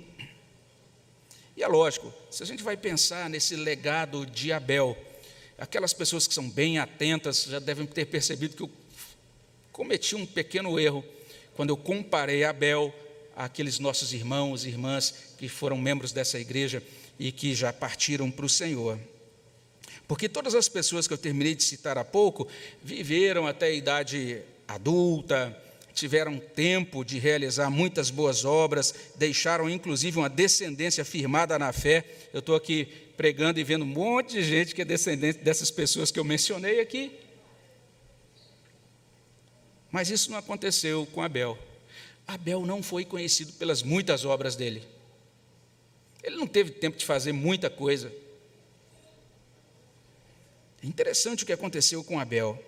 E 1.57 1.63
é 1.63 1.67
lógico, 1.67 2.13
se 2.31 2.43
a 2.43 2.47
gente 2.47 2.63
vai 2.63 2.77
pensar 2.77 3.29
nesse 3.29 3.57
legado 3.57 4.25
de 4.25 4.53
Abel, 4.53 4.97
aquelas 5.59 5.93
pessoas 5.93 6.27
que 6.27 6.35
são 6.35 6.49
bem 6.49 6.79
atentas 6.79 7.45
já 7.45 7.59
devem 7.59 7.87
ter 7.87 8.05
percebido 8.05 8.55
que 8.55 8.63
eu 8.63 8.71
cometi 9.73 10.15
um 10.15 10.25
pequeno 10.25 10.79
erro 10.79 11.05
quando 11.57 11.71
eu 11.71 11.77
comparei 11.77 12.45
Abel 12.45 12.95
àqueles 13.35 13.79
nossos 13.79 14.13
irmãos 14.13 14.65
e 14.65 14.69
irmãs 14.69 15.35
que 15.39 15.49
foram 15.49 15.77
membros 15.77 16.13
dessa 16.13 16.39
igreja 16.39 16.83
e 17.19 17.33
que 17.33 17.55
já 17.55 17.73
partiram 17.73 18.31
para 18.31 18.47
o 18.47 18.49
Senhor. 18.49 18.99
Porque 20.11 20.29
todas 20.29 20.57
as 20.57 20.69
pessoas 20.69 21.07
que 21.07 21.15
eu 21.15 21.19
terminei 21.19 21.55
de 21.55 21.63
citar 21.63 21.97
há 21.97 22.05
pouco 22.05 22.49
viveram 22.83 23.47
até 23.47 23.67
a 23.67 23.71
idade 23.71 24.43
adulta, 24.67 25.57
tiveram 25.95 26.37
tempo 26.37 27.05
de 27.05 27.17
realizar 27.17 27.71
muitas 27.71 28.11
boas 28.11 28.45
obras, 28.45 28.93
deixaram 29.15 29.71
inclusive 29.71 30.19
uma 30.19 30.29
descendência 30.29 31.05
firmada 31.05 31.57
na 31.61 31.73
fé. 31.73 32.05
Eu 32.33 32.41
estou 32.41 32.57
aqui 32.57 32.87
pregando 33.17 33.61
e 33.61 33.63
vendo 33.63 33.85
um 33.85 33.87
monte 33.87 34.33
de 34.33 34.43
gente 34.43 34.75
que 34.75 34.83
é 34.83 34.85
descendente 34.85 35.45
dessas 35.45 35.71
pessoas 35.71 36.11
que 36.11 36.19
eu 36.19 36.25
mencionei 36.25 36.81
aqui. 36.81 37.13
Mas 39.93 40.11
isso 40.11 40.29
não 40.33 40.39
aconteceu 40.39 41.07
com 41.13 41.23
Abel. 41.23 41.57
Abel 42.27 42.67
não 42.67 42.83
foi 42.83 43.05
conhecido 43.05 43.53
pelas 43.53 43.81
muitas 43.81 44.25
obras 44.25 44.57
dele. 44.57 44.83
Ele 46.21 46.35
não 46.35 46.49
teve 46.49 46.73
tempo 46.73 46.99
de 46.99 47.07
fazer 47.07 47.31
muita 47.31 47.71
coisa. 47.71 48.13
É 50.83 50.87
interessante 50.87 51.45
o 51.45 51.47
que 51.47 51.53
aconteceu 51.53 52.03
com 52.03 52.19
Abel. 52.19 52.59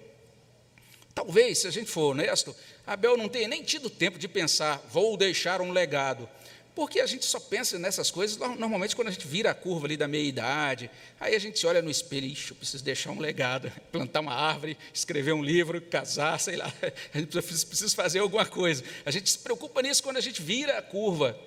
Talvez, 1.14 1.59
se 1.59 1.66
a 1.66 1.70
gente 1.70 1.90
for 1.90 2.12
honesto, 2.12 2.55
Abel 2.87 3.16
não 3.16 3.29
tenha 3.29 3.48
nem 3.48 3.62
tido 3.62 3.90
tempo 3.90 4.18
de 4.18 4.29
pensar, 4.29 4.83
vou 4.90 5.16
deixar 5.16 5.61
um 5.61 5.70
legado. 5.70 6.29
Porque 6.75 7.01
a 7.01 7.07
gente 7.07 7.27
só 7.27 7.38
pensa 7.38 7.79
nessas 7.79 8.11
coisas 8.11 8.38
normalmente 8.38 8.96
quando 8.96 9.09
a 9.09 9.11
gente 9.11 9.27
vira 9.27 9.51
a 9.51 9.55
curva 9.55 9.87
ali 9.87 9.96
da 9.96 10.09
meia-idade, 10.09 10.90
aí 11.20 11.35
a 11.35 11.38
gente 11.38 11.59
se 11.59 11.66
olha 11.66 11.83
no 11.83 11.90
espelho, 11.90 12.27
ixi, 12.27 12.53
eu 12.53 12.57
preciso 12.57 12.83
deixar 12.83 13.11
um 13.11 13.18
legado, 13.18 13.70
plantar 13.92 14.20
uma 14.20 14.33
árvore, 14.33 14.79
escrever 14.92 15.35
um 15.35 15.42
livro, 15.42 15.83
casar, 15.83 16.40
sei 16.40 16.57
lá, 16.57 16.72
a 17.12 17.18
gente 17.18 17.31
precisa 17.31 17.94
fazer 17.94 18.20
alguma 18.20 18.46
coisa. 18.46 18.83
A 19.05 19.11
gente 19.11 19.29
se 19.29 19.38
preocupa 19.38 19.83
nisso 19.83 20.03
quando 20.03 20.16
a 20.16 20.22
gente 20.22 20.40
vira 20.40 20.79
a 20.79 20.83
curva. 20.83 21.38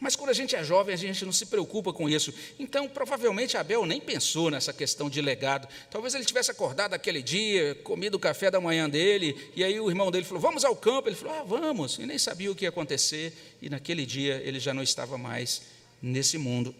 Mas 0.00 0.16
quando 0.16 0.30
a 0.30 0.34
gente 0.34 0.56
é 0.56 0.64
jovem, 0.64 0.92
a 0.92 0.98
gente 0.98 1.24
não 1.24 1.32
se 1.32 1.46
preocupa 1.46 1.92
com 1.92 2.08
isso. 2.08 2.34
Então, 2.58 2.88
provavelmente 2.88 3.56
Abel 3.56 3.86
nem 3.86 4.00
pensou 4.00 4.50
nessa 4.50 4.72
questão 4.72 5.08
de 5.08 5.20
legado. 5.22 5.68
Talvez 5.90 6.14
ele 6.14 6.24
tivesse 6.24 6.50
acordado 6.50 6.94
aquele 6.94 7.22
dia, 7.22 7.76
comido 7.76 8.16
o 8.16 8.18
café 8.18 8.50
da 8.50 8.60
manhã 8.60 8.90
dele, 8.90 9.50
e 9.54 9.62
aí 9.62 9.78
o 9.78 9.88
irmão 9.88 10.10
dele 10.10 10.24
falou: 10.24 10.40
Vamos 10.40 10.64
ao 10.64 10.74
campo. 10.74 11.08
Ele 11.08 11.16
falou: 11.16 11.34
Ah, 11.34 11.44
vamos. 11.44 11.98
E 11.98 12.06
nem 12.06 12.18
sabia 12.18 12.50
o 12.50 12.54
que 12.54 12.64
ia 12.64 12.70
acontecer. 12.70 13.32
E 13.62 13.70
naquele 13.70 14.04
dia 14.04 14.42
ele 14.44 14.58
já 14.58 14.74
não 14.74 14.82
estava 14.82 15.16
mais 15.16 15.62
nesse 16.02 16.38
mundo. 16.38 16.74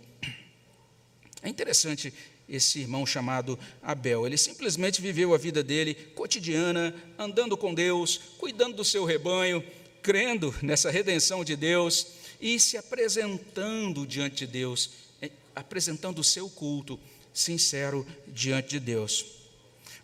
É 1.41 1.49
interessante 1.49 2.13
esse 2.49 2.81
irmão 2.81 3.07
chamado 3.07 3.59
Abel. 3.81 4.27
Ele 4.27 4.37
simplesmente 4.37 5.01
viveu 5.01 5.33
a 5.33 5.39
vida 5.39 5.63
dele 5.63 5.95
cotidiana, 6.15 6.95
andando 7.17 7.57
com 7.57 7.73
Deus, 7.73 8.21
cuidando 8.39 8.77
do 8.77 8.85
seu 8.85 9.05
rebanho, 9.05 9.65
crendo 10.03 10.55
nessa 10.61 10.91
redenção 10.91 11.45
de 11.45 11.55
Deus 11.55 12.24
e 12.45 12.61
se 12.61 12.77
apresentando 12.77 14.07
diante 14.07 14.45
de 14.45 14.53
Deus, 14.53 14.91
é, 15.23 15.31
apresentando 15.57 16.19
o 16.19 16.25
seu 16.25 16.51
culto 16.51 17.01
sincero 17.33 18.07
diante 18.29 18.69
de 18.69 18.81
Deus. 18.81 19.25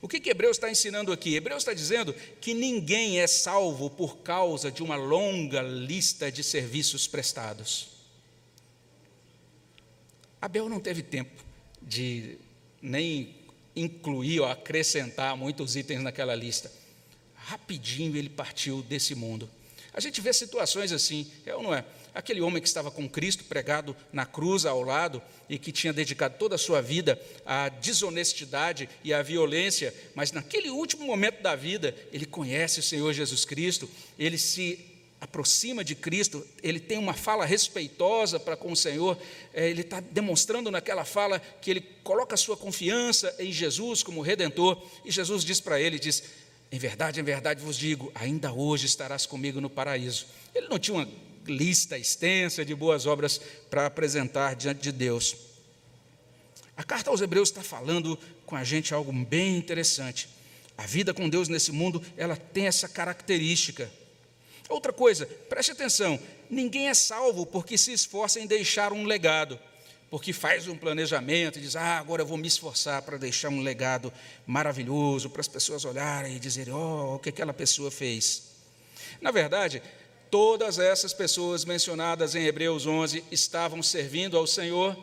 O 0.00 0.08
que, 0.08 0.18
que 0.18 0.30
Hebreus 0.30 0.56
está 0.56 0.70
ensinando 0.70 1.12
aqui? 1.12 1.34
Hebreus 1.34 1.60
está 1.60 1.74
dizendo 1.74 2.14
que 2.40 2.54
ninguém 2.54 3.20
é 3.20 3.26
salvo 3.26 3.90
por 3.90 4.20
causa 4.20 4.72
de 4.72 4.82
uma 4.82 4.96
longa 4.96 5.60
lista 5.60 6.32
de 6.32 6.42
serviços 6.42 7.06
prestados. 7.06 7.88
Abel 10.40 10.66
não 10.66 10.80
teve 10.80 11.02
tempo 11.02 11.44
de 11.82 12.38
nem 12.80 13.36
incluir 13.76 14.40
ou 14.40 14.46
acrescentar 14.46 15.36
muitos 15.36 15.76
itens 15.76 16.00
naquela 16.00 16.34
lista. 16.34 16.72
Rapidinho 17.34 18.16
ele 18.16 18.30
partiu 18.30 18.80
desse 18.82 19.14
mundo. 19.14 19.46
A 19.92 20.00
gente 20.00 20.22
vê 20.22 20.32
situações 20.32 20.90
assim, 20.90 21.30
é 21.44 21.54
ou 21.54 21.62
não 21.62 21.74
é? 21.74 21.84
Aquele 22.14 22.40
homem 22.40 22.60
que 22.60 22.68
estava 22.68 22.90
com 22.90 23.08
Cristo 23.08 23.44
pregado 23.44 23.96
na 24.12 24.26
cruz 24.26 24.66
ao 24.66 24.82
lado 24.82 25.22
e 25.48 25.58
que 25.58 25.72
tinha 25.72 25.92
dedicado 25.92 26.36
toda 26.38 26.54
a 26.54 26.58
sua 26.58 26.80
vida 26.80 27.20
à 27.44 27.68
desonestidade 27.68 28.88
e 29.02 29.12
à 29.12 29.22
violência, 29.22 29.94
mas 30.14 30.32
naquele 30.32 30.70
último 30.70 31.06
momento 31.06 31.42
da 31.42 31.56
vida, 31.56 31.94
ele 32.12 32.26
conhece 32.26 32.80
o 32.80 32.82
Senhor 32.82 33.12
Jesus 33.12 33.44
Cristo, 33.44 33.88
ele 34.18 34.38
se 34.38 34.90
aproxima 35.20 35.84
de 35.84 35.94
Cristo, 35.94 36.46
ele 36.62 36.80
tem 36.80 36.96
uma 36.96 37.12
fala 37.12 37.44
respeitosa 37.44 38.40
para 38.40 38.56
com 38.56 38.72
o 38.72 38.76
Senhor, 38.76 39.18
é, 39.52 39.68
ele 39.68 39.82
está 39.82 40.00
demonstrando 40.00 40.70
naquela 40.70 41.04
fala 41.04 41.38
que 41.38 41.70
ele 41.70 41.82
coloca 42.02 42.36
sua 42.36 42.56
confiança 42.56 43.34
em 43.38 43.52
Jesus 43.52 44.02
como 44.02 44.22
Redentor, 44.22 44.82
e 45.04 45.10
Jesus 45.10 45.44
diz 45.44 45.60
para 45.60 45.78
ele: 45.78 45.98
diz, 45.98 46.22
Em 46.72 46.78
verdade, 46.78 47.20
em 47.20 47.22
verdade 47.22 47.62
vos 47.62 47.76
digo, 47.76 48.10
ainda 48.14 48.50
hoje 48.50 48.86
estarás 48.86 49.26
comigo 49.26 49.60
no 49.60 49.68
paraíso. 49.68 50.26
Ele 50.54 50.68
não 50.68 50.78
tinha 50.78 50.96
uma 50.96 51.08
lista 51.46 51.98
extensa 51.98 52.64
de 52.64 52.74
boas 52.74 53.06
obras 53.06 53.40
para 53.70 53.86
apresentar 53.86 54.54
diante 54.54 54.82
de 54.82 54.92
Deus. 54.92 55.36
A 56.76 56.82
carta 56.82 57.10
aos 57.10 57.20
Hebreus 57.20 57.50
está 57.50 57.62
falando 57.62 58.18
com 58.46 58.56
a 58.56 58.64
gente 58.64 58.94
algo 58.94 59.12
bem 59.12 59.56
interessante. 59.56 60.28
A 60.78 60.86
vida 60.86 61.12
com 61.12 61.28
Deus 61.28 61.48
nesse 61.48 61.72
mundo, 61.72 62.02
ela 62.16 62.36
tem 62.36 62.66
essa 62.66 62.88
característica. 62.88 63.90
Outra 64.68 64.92
coisa, 64.92 65.26
preste 65.26 65.72
atenção: 65.72 66.18
ninguém 66.48 66.88
é 66.88 66.94
salvo 66.94 67.44
porque 67.44 67.76
se 67.76 67.92
esforça 67.92 68.40
em 68.40 68.46
deixar 68.46 68.92
um 68.92 69.04
legado, 69.04 69.58
porque 70.08 70.32
faz 70.32 70.68
um 70.68 70.76
planejamento 70.76 71.58
e 71.58 71.62
diz, 71.62 71.76
ah, 71.76 71.98
agora 71.98 72.22
eu 72.22 72.26
vou 72.26 72.38
me 72.38 72.48
esforçar 72.48 73.02
para 73.02 73.18
deixar 73.18 73.50
um 73.50 73.60
legado 73.60 74.12
maravilhoso, 74.46 75.28
para 75.28 75.40
as 75.40 75.48
pessoas 75.48 75.84
olharem 75.84 76.36
e 76.36 76.40
dizerem, 76.40 76.72
oh, 76.72 77.16
o 77.16 77.18
que 77.18 77.28
aquela 77.28 77.52
pessoa 77.52 77.90
fez. 77.90 78.44
Na 79.20 79.30
verdade, 79.30 79.82
Todas 80.30 80.78
essas 80.78 81.12
pessoas 81.12 81.64
mencionadas 81.64 82.34
em 82.34 82.44
Hebreus 82.44 82.86
11 82.86 83.24
estavam 83.32 83.82
servindo 83.82 84.36
ao 84.36 84.46
Senhor, 84.46 84.96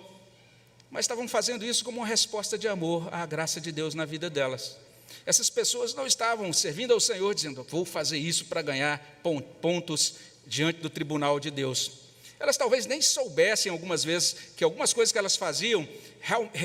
mas 0.89 1.03
estavam 1.03 1.27
fazendo 1.27 1.65
isso 1.65 1.83
como 1.83 1.97
uma 1.97 2.07
resposta 2.07 2.57
de 2.57 2.67
amor 2.67 3.13
à 3.13 3.25
graça 3.25 3.59
de 3.59 3.71
Deus 3.71 3.93
na 3.93 4.05
vida 4.05 4.29
delas. 4.29 4.77
Essas 5.25 5.49
pessoas 5.49 5.93
não 5.93 6.07
estavam 6.07 6.51
servindo 6.53 6.93
ao 6.93 6.99
Senhor 6.99 7.35
dizendo, 7.35 7.65
vou 7.69 7.83
fazer 7.83 8.17
isso 8.17 8.45
para 8.45 8.61
ganhar 8.61 9.19
pontos 9.61 10.15
diante 10.45 10.79
do 10.79 10.89
tribunal 10.89 11.39
de 11.39 11.51
Deus. 11.51 12.06
Elas 12.39 12.55
talvez 12.57 12.85
nem 12.85 13.01
soubessem 13.01 13.71
algumas 13.71 14.03
vezes 14.03 14.35
que 14.55 14.63
algumas 14.63 14.93
coisas 14.93 15.11
que 15.11 15.17
elas 15.17 15.35
faziam 15.35 15.87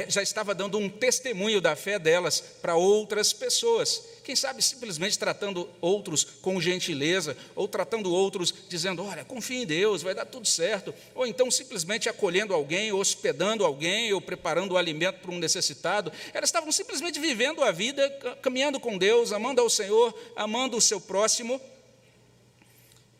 já 0.08 0.22
estava 0.22 0.54
dando 0.54 0.76
um 0.76 0.88
testemunho 0.88 1.61
da 1.61 1.76
fé 1.76 1.98
delas 1.98 2.40
para 2.61 2.74
outras 2.74 3.32
pessoas. 3.32 4.02
Quem 4.24 4.37
sabe 4.37 4.62
simplesmente 4.62 5.18
tratando 5.18 5.68
outros 5.80 6.24
com 6.24 6.61
gentileza, 6.61 7.37
ou 7.54 7.66
tratando 7.66 8.12
outros 8.12 8.52
dizendo: 8.68 9.04
Olha, 9.04 9.24
confie 9.24 9.62
em 9.62 9.66
Deus, 9.66 10.02
vai 10.02 10.14
dar 10.14 10.26
tudo 10.26 10.46
certo. 10.46 10.94
Ou 11.14 11.26
então 11.26 11.50
simplesmente 11.50 12.08
acolhendo 12.08 12.52
alguém, 12.52 12.92
hospedando 12.92 13.64
alguém, 13.64 14.12
ou 14.12 14.20
preparando 14.20 14.72
o 14.72 14.76
alimento 14.76 15.20
para 15.20 15.30
um 15.30 15.38
necessitado. 15.38 16.12
Elas 16.35 16.48
estavam 16.48 16.70
simplesmente 16.70 17.18
vivendo 17.18 17.62
a 17.62 17.70
vida, 17.70 18.08
caminhando 18.42 18.78
com 18.78 18.98
Deus, 18.98 19.32
amando 19.32 19.61
ao 19.61 19.70
Senhor, 19.70 20.14
amando 20.37 20.76
o 20.76 20.80
seu 20.80 21.00
próximo 21.00 21.61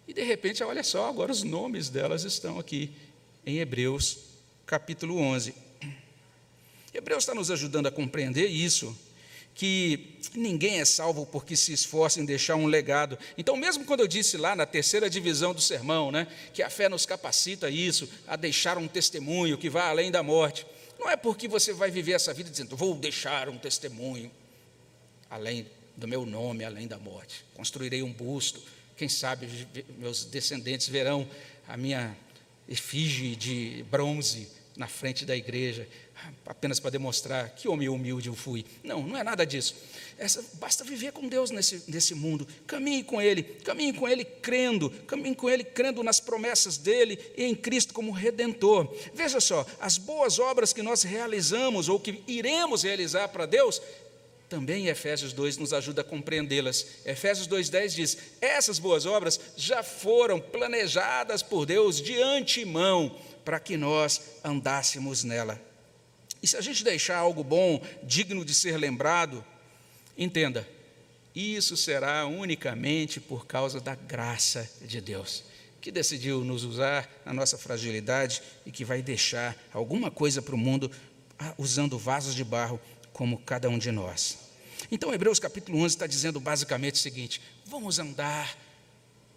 e 0.07 0.13
de 0.13 0.23
repente, 0.23 0.63
olha 0.63 0.83
só, 0.83 1.09
agora 1.09 1.31
os 1.31 1.43
nomes 1.43 1.89
delas 1.89 2.25
estão 2.25 2.59
aqui 2.59 2.91
em 3.47 3.59
Hebreus 3.59 4.19
capítulo 4.67 5.19
11. 5.19 5.55
Hebreus 6.95 7.23
está 7.23 7.35
nos 7.35 7.51
ajudando 7.51 7.87
a 7.87 7.91
compreender 7.91 8.47
isso, 8.47 8.97
que 9.55 10.19
ninguém 10.35 10.81
é 10.81 10.85
salvo 10.85 11.27
porque 11.27 11.57
se 11.57 11.73
esforça 11.73 12.21
em 12.21 12.25
deixar 12.25 12.57
um 12.57 12.67
legado. 12.67 13.19
Então, 13.37 13.57
mesmo 13.57 13.85
quando 13.85 14.01
eu 14.01 14.09
disse 14.09 14.37
lá 14.37 14.57
na 14.57 14.67
terceira 14.67 15.09
divisão 15.09 15.55
do 15.55 15.61
sermão, 15.61 16.11
né, 16.11 16.27
que 16.53 16.63
a 16.63 16.71
fé 16.71 16.89
nos 16.89 17.07
capacita 17.07 17.69
isso, 17.71 18.09
a 18.27 18.37
deixar 18.37 18.79
um 18.79 18.89
testemunho 18.89 19.59
que 19.59 19.71
vai 19.71 19.89
além 19.89 20.11
da 20.11 20.23
morte, 20.23 20.67
não 20.99 21.11
é 21.11 21.17
porque 21.17 21.49
você 21.49 21.73
vai 21.73 21.91
viver 21.91 22.13
essa 22.13 22.33
vida 22.33 22.51
dizendo, 22.51 22.77
vou 22.77 22.95
deixar 22.95 23.49
um 23.49 23.59
testemunho 23.59 24.31
além 25.29 25.67
do 25.97 26.07
meu 26.07 26.25
nome, 26.25 26.65
além 26.65 26.87
da 26.87 26.99
morte, 26.99 27.45
construirei 27.55 28.03
um 28.03 28.13
busto, 28.13 28.63
quem 29.03 29.09
sabe 29.09 29.49
meus 29.99 30.25
descendentes 30.25 30.87
verão 30.87 31.29
a 31.67 31.77
minha 31.77 32.17
efígie 32.69 33.35
de 33.35 33.85
bronze 33.91 34.47
na 34.77 34.87
frente 34.87 35.27
da 35.27 35.37
igreja, 35.37 35.89
apenas 36.47 36.79
para 36.79 36.91
demonstrar 36.91 37.51
que 37.51 37.67
homem 37.67 37.89
humilde 37.89 38.29
eu 38.29 38.35
fui. 38.37 38.65
Não, 38.85 39.03
não 39.03 39.17
é 39.17 39.25
nada 39.25 39.45
disso. 39.45 39.75
Essa, 40.17 40.45
basta 40.55 40.85
viver 40.85 41.11
com 41.11 41.29
Deus 41.29 41.51
nesse, 41.51 41.83
nesse 41.89 42.15
mundo. 42.15 42.47
Caminhe 42.65 43.03
com 43.03 43.21
Ele, 43.21 43.43
caminhe 43.43 43.93
com 43.93 44.09
Ele 44.09 44.25
crendo, 44.25 44.89
caminhe 44.89 45.35
com 45.35 45.51
Ele 45.51 45.65
crendo 45.65 46.01
nas 46.05 46.21
promessas 46.21 46.77
dEle 46.77 47.19
e 47.37 47.43
em 47.43 47.57
Cristo 47.57 47.93
como 47.93 48.13
Redentor. 48.13 48.89
Veja 49.13 49.41
só, 49.41 49.67
as 49.81 49.99
boas 49.99 50.39
obras 50.39 50.73
que 50.73 50.81
nós 50.81 51.03
realizamos 51.03 51.89
ou 51.89 51.99
que 51.99 52.23
iremos 52.29 52.85
realizar 52.85 53.27
para 53.29 53.47
Deus 53.47 53.83
também 54.53 54.89
Efésios 54.89 55.33
2 55.33 55.57
nos 55.57 55.73
ajuda 55.73 56.03
a 56.03 56.05
compreendê-las. 56.05 56.87
Efésios 57.07 57.49
2,10 57.49 57.95
diz: 57.95 58.19
Essas 58.39 58.79
boas 58.79 59.07
obras 59.07 59.41
já 59.57 59.83
foram 59.83 60.39
planejadas 60.39 61.43
por 61.43 61.65
Deus 61.65 61.99
de 62.03 62.21
antemão 62.21 63.19
para 63.47 63.59
que 63.59 63.79
nós 63.79 64.21
andássemos 64.45 65.25
nela. 65.25 65.59
E 66.43 66.47
se 66.47 66.55
a 66.55 66.61
gente 66.61 66.85
deixar 66.85 67.17
algo 67.17 67.43
bom, 67.43 67.83
digno 68.03 68.45
de 68.45 68.53
ser 68.53 68.77
lembrado, 68.77 69.43
entenda, 70.19 70.69
isso 71.35 71.75
será 71.75 72.27
unicamente 72.27 73.21
por 73.21 73.47
causa 73.47 73.81
da 73.81 73.95
graça 73.95 74.71
de 74.83 75.01
Deus, 75.01 75.45
que 75.81 75.91
decidiu 75.91 76.45
nos 76.45 76.63
usar 76.63 77.11
na 77.25 77.33
nossa 77.33 77.57
fragilidade 77.57 78.43
e 78.67 78.71
que 78.71 78.85
vai 78.85 79.01
deixar 79.01 79.57
alguma 79.73 80.11
coisa 80.11 80.43
para 80.43 80.55
o 80.55 80.59
mundo 80.59 80.91
ah, 81.39 81.55
usando 81.57 81.99
vasos 81.99 82.35
de 82.35 82.45
barro 82.45 82.79
como 83.13 83.39
cada 83.39 83.69
um 83.69 83.79
de 83.79 83.91
nós. 83.91 84.39
Então, 84.91 85.13
Hebreus 85.13 85.39
capítulo 85.39 85.79
11 85.79 85.95
está 85.95 86.07
dizendo 86.07 86.41
basicamente 86.41 86.95
o 86.95 86.99
seguinte: 86.99 87.41
vamos 87.65 87.99
andar 87.99 88.57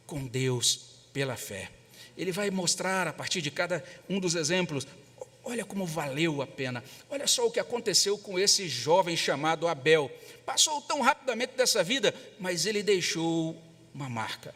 com 0.06 0.26
Deus 0.26 0.96
pela 1.14 1.36
fé. 1.36 1.70
Ele 2.18 2.32
vai 2.32 2.50
mostrar 2.50 3.08
a 3.08 3.14
partir 3.14 3.42
de 3.42 3.52
cada 3.52 3.84
um 4.10 4.20
dos 4.20 4.36
exemplos, 4.36 4.88
olha 5.44 5.66
como 5.66 5.86
valeu 5.86 6.42
a 6.42 6.48
pena. 6.48 6.84
Olha 7.10 7.28
só 7.28 7.46
o 7.46 7.52
que 7.52 7.60
aconteceu 7.60 8.18
com 8.18 8.40
esse 8.40 8.68
jovem 8.68 9.16
chamado 9.16 9.68
Abel. 9.68 10.12
Passou 10.46 10.82
tão 10.82 11.02
rapidamente 11.02 11.54
dessa 11.56 11.84
vida, 11.84 12.14
mas 12.40 12.66
ele 12.66 12.82
deixou 12.82 13.56
uma 13.94 14.10
marca. 14.10 14.54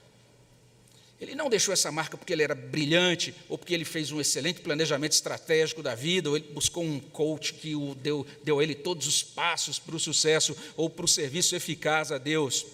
Ele 1.19 1.35
não 1.35 1.49
deixou 1.49 1.73
essa 1.73 1.91
marca 1.91 2.17
porque 2.17 2.31
ele 2.31 2.43
era 2.43 2.55
brilhante, 2.55 3.35
ou 3.49 3.57
porque 3.57 3.73
ele 3.73 3.83
fez 3.83 4.09
um 4.11 4.21
excelente 4.21 4.61
planejamento 4.61 5.11
estratégico 5.11 5.83
da 5.83 5.93
vida, 5.93 6.29
ou 6.29 6.37
ele 6.37 6.47
buscou 6.53 6.83
um 6.83 6.99
coach 6.99 7.53
que 7.55 7.75
o 7.75 7.93
deu, 7.95 8.25
deu 8.41 8.59
a 8.59 8.63
ele 8.63 8.73
todos 8.73 9.05
os 9.05 9.21
passos 9.21 9.77
para 9.77 9.95
o 9.95 9.99
sucesso 9.99 10.55
ou 10.77 10.89
para 10.89 11.03
o 11.03 11.07
serviço 11.07 11.55
eficaz 11.55 12.11
a 12.11 12.17
Deus. 12.17 12.65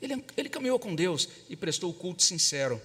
Ele, 0.00 0.24
ele 0.36 0.48
caminhou 0.48 0.78
com 0.78 0.94
Deus 0.94 1.28
e 1.50 1.54
prestou 1.54 1.90
o 1.90 1.94
culto 1.94 2.22
sincero. 2.22 2.80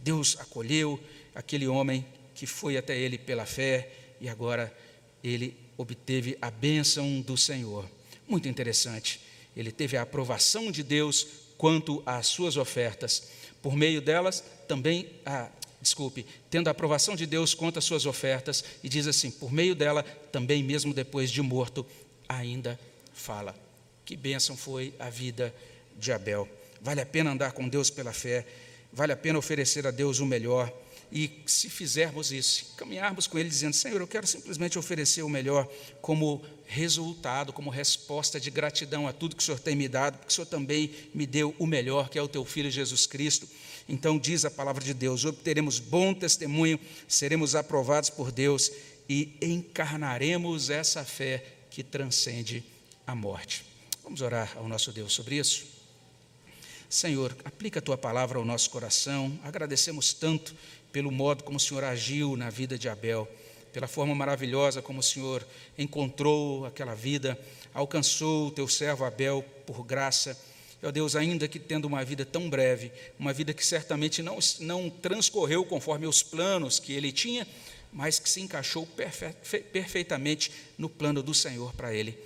Deus 0.00 0.36
acolheu 0.40 0.98
aquele 1.34 1.68
homem 1.68 2.06
que 2.34 2.46
foi 2.46 2.78
até 2.78 2.98
ele 2.98 3.18
pela 3.18 3.44
fé 3.44 3.90
e 4.18 4.28
agora 4.28 4.74
ele 5.22 5.56
obteve 5.76 6.38
a 6.40 6.50
bênção 6.50 7.20
do 7.20 7.36
Senhor. 7.36 7.88
Muito 8.26 8.48
interessante. 8.48 9.20
Ele 9.54 9.70
teve 9.70 9.96
a 9.96 10.02
aprovação 10.02 10.72
de 10.72 10.82
Deus 10.82 11.26
quanto 11.56 12.02
às 12.04 12.26
suas 12.26 12.56
ofertas 12.56 13.28
por 13.64 13.74
meio 13.74 14.02
delas, 14.02 14.44
também, 14.68 15.08
ah, 15.24 15.48
desculpe, 15.80 16.26
tendo 16.50 16.68
a 16.68 16.70
aprovação 16.70 17.16
de 17.16 17.24
Deus 17.24 17.56
às 17.74 17.84
suas 17.86 18.04
ofertas, 18.04 18.62
e 18.82 18.90
diz 18.90 19.06
assim: 19.06 19.30
por 19.30 19.50
meio 19.50 19.74
dela, 19.74 20.02
também 20.30 20.62
mesmo 20.62 20.92
depois 20.92 21.30
de 21.30 21.40
morto, 21.40 21.86
ainda 22.28 22.78
fala. 23.14 23.56
Que 24.04 24.16
bênção 24.16 24.54
foi 24.54 24.92
a 24.98 25.08
vida 25.08 25.52
de 25.98 26.12
Abel. 26.12 26.46
Vale 26.82 27.00
a 27.00 27.06
pena 27.06 27.30
andar 27.30 27.52
com 27.52 27.66
Deus 27.66 27.88
pela 27.88 28.12
fé, 28.12 28.46
vale 28.92 29.14
a 29.14 29.16
pena 29.16 29.38
oferecer 29.38 29.86
a 29.86 29.90
Deus 29.90 30.18
o 30.18 30.26
melhor. 30.26 30.70
E 31.14 31.30
se 31.46 31.70
fizermos 31.70 32.32
isso, 32.32 32.74
caminharmos 32.76 33.28
com 33.28 33.38
Ele 33.38 33.48
dizendo: 33.48 33.72
Senhor, 33.72 34.00
eu 34.00 34.06
quero 34.06 34.26
simplesmente 34.26 34.76
oferecer 34.76 35.22
o 35.22 35.28
melhor 35.28 35.68
como 36.02 36.44
resultado, 36.66 37.52
como 37.52 37.70
resposta 37.70 38.40
de 38.40 38.50
gratidão 38.50 39.06
a 39.06 39.12
tudo 39.12 39.36
que 39.36 39.42
o 39.42 39.46
Senhor 39.46 39.60
tem 39.60 39.76
me 39.76 39.86
dado, 39.86 40.18
porque 40.18 40.32
o 40.32 40.34
Senhor 40.34 40.46
também 40.46 40.92
me 41.14 41.24
deu 41.24 41.54
o 41.56 41.68
melhor, 41.68 42.08
que 42.08 42.18
é 42.18 42.22
o 42.22 42.26
Teu 42.26 42.44
Filho 42.44 42.68
Jesus 42.68 43.06
Cristo. 43.06 43.46
Então, 43.88 44.18
diz 44.18 44.44
a 44.44 44.50
palavra 44.50 44.82
de 44.82 44.92
Deus: 44.92 45.24
obteremos 45.24 45.78
bom 45.78 46.12
testemunho, 46.12 46.80
seremos 47.06 47.54
aprovados 47.54 48.10
por 48.10 48.32
Deus 48.32 48.72
e 49.08 49.36
encarnaremos 49.40 50.68
essa 50.68 51.04
fé 51.04 51.44
que 51.70 51.84
transcende 51.84 52.64
a 53.06 53.14
morte. 53.14 53.64
Vamos 54.02 54.20
orar 54.20 54.52
ao 54.56 54.68
nosso 54.68 54.90
Deus 54.90 55.12
sobre 55.12 55.36
isso? 55.36 55.64
Senhor, 56.88 57.36
aplica 57.44 57.78
a 57.78 57.82
tua 57.82 57.96
palavra 57.98 58.38
ao 58.38 58.44
nosso 58.44 58.70
coração. 58.70 59.38
Agradecemos 59.42 60.12
tanto 60.12 60.54
pelo 60.94 61.10
modo 61.10 61.42
como 61.42 61.56
o 61.56 61.60
Senhor 61.60 61.82
agiu 61.82 62.36
na 62.36 62.48
vida 62.50 62.78
de 62.78 62.88
Abel, 62.88 63.28
pela 63.72 63.88
forma 63.88 64.14
maravilhosa 64.14 64.80
como 64.80 65.00
o 65.00 65.02
Senhor 65.02 65.44
encontrou 65.76 66.64
aquela 66.64 66.94
vida, 66.94 67.36
alcançou 67.74 68.46
o 68.46 68.50
teu 68.52 68.68
servo 68.68 69.04
Abel 69.04 69.44
por 69.66 69.82
graça. 69.82 70.40
Ó 70.80 70.92
Deus, 70.92 71.16
ainda 71.16 71.48
que 71.48 71.58
tendo 71.58 71.86
uma 71.86 72.04
vida 72.04 72.24
tão 72.24 72.48
breve, 72.48 72.92
uma 73.18 73.32
vida 73.32 73.52
que 73.52 73.66
certamente 73.66 74.22
não, 74.22 74.38
não 74.60 74.88
transcorreu 74.88 75.64
conforme 75.64 76.06
os 76.06 76.22
planos 76.22 76.78
que 76.78 76.92
ele 76.92 77.10
tinha, 77.10 77.44
mas 77.92 78.20
que 78.20 78.30
se 78.30 78.40
encaixou 78.40 78.86
perfe 78.86 79.32
perfeitamente 79.72 80.52
no 80.78 80.88
plano 80.88 81.24
do 81.24 81.34
Senhor 81.34 81.74
para 81.74 81.92
ele. 81.92 82.16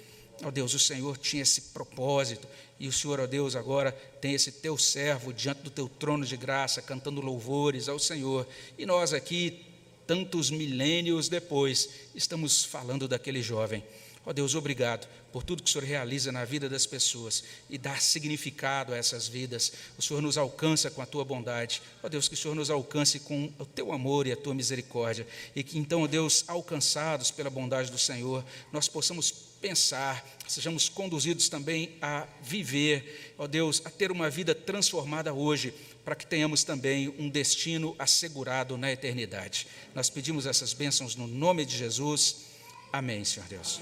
Ó 0.45 0.51
Deus, 0.51 0.73
o 0.75 0.79
Senhor 0.79 1.17
tinha 1.19 1.43
esse 1.43 1.61
propósito, 1.73 2.47
e 2.79 2.87
o 2.87 2.93
Senhor, 2.93 3.19
ó 3.19 3.27
Deus, 3.27 3.57
agora 3.57 3.91
tem 4.21 4.35
esse 4.35 4.53
teu 4.53 4.79
servo 4.79 5.33
diante 5.33 5.63
do 5.63 5.71
teu 5.71 5.89
trono 5.89 6.25
de 6.25 6.37
graça, 6.37 6.81
cantando 6.81 7.21
louvores 7.21 7.89
ao 7.89 7.99
Senhor. 7.99 8.47
E 8.79 8.87
nós 8.87 9.13
aqui, 9.13 9.65
tantos 10.07 10.51
milênios 10.51 11.29
depois, 11.29 11.89
estamos 12.15 12.65
falando 12.65 13.09
daquele 13.09 13.43
jovem. 13.43 13.83
Ó 14.25 14.33
Deus, 14.33 14.55
obrigado 14.55 15.09
por 15.33 15.43
tudo 15.43 15.63
que 15.63 15.71
o 15.71 15.73
Senhor 15.73 15.85
realiza 15.85 16.31
na 16.31 16.45
vida 16.45 16.69
das 16.69 16.87
pessoas 16.87 17.43
e 17.69 17.79
dá 17.79 17.97
significado 17.97 18.93
a 18.93 18.97
essas 18.97 19.27
vidas. 19.27 19.73
O 19.97 20.03
Senhor 20.03 20.21
nos 20.21 20.37
alcança 20.37 20.91
com 20.91 21.01
a 21.01 21.07
tua 21.07 21.25
bondade. 21.25 21.83
Ó 22.03 22.09
Deus, 22.09 22.29
que 22.29 22.35
o 22.35 22.37
Senhor 22.37 22.55
nos 22.55 22.71
alcance 22.71 23.21
com 23.21 23.51
o 23.59 23.65
teu 23.65 23.91
amor 23.91 24.27
e 24.27 24.33
a 24.33 24.37
tua 24.37 24.55
misericórdia. 24.55 25.27
E 25.57 25.63
que 25.63 25.79
então, 25.79 26.03
ó 26.03 26.07
Deus, 26.07 26.45
alcançados 26.47 27.31
pela 27.31 27.49
bondade 27.49 27.91
do 27.91 27.99
Senhor, 27.99 28.45
nós 28.71 28.87
possamos 28.87 29.48
pensar, 29.61 30.27
sejamos 30.47 30.89
conduzidos 30.89 31.49
também 31.49 31.97
a 32.01 32.27
viver, 32.43 33.35
ó 33.39 33.47
Deus, 33.47 33.83
a 33.85 33.91
ter 33.91 34.11
uma 34.11 34.31
vida 34.31 34.55
transformada 34.55 35.33
hoje, 35.33 35.75
para 36.05 36.15
que 36.15 36.27
tenhamos 36.27 36.65
também 36.65 37.09
um 37.19 37.29
destino 37.29 37.95
assegurado 37.99 38.79
na 38.79 38.91
eternidade. 38.91 39.67
Nós 39.95 40.09
pedimos 40.09 40.47
essas 40.47 40.73
bênçãos 40.73 41.15
no 41.15 41.27
nome 41.27 41.67
de 41.67 41.77
Jesus. 41.77 42.47
Amém, 42.93 43.25
Senhor 43.25 43.47
Deus. 43.49 43.81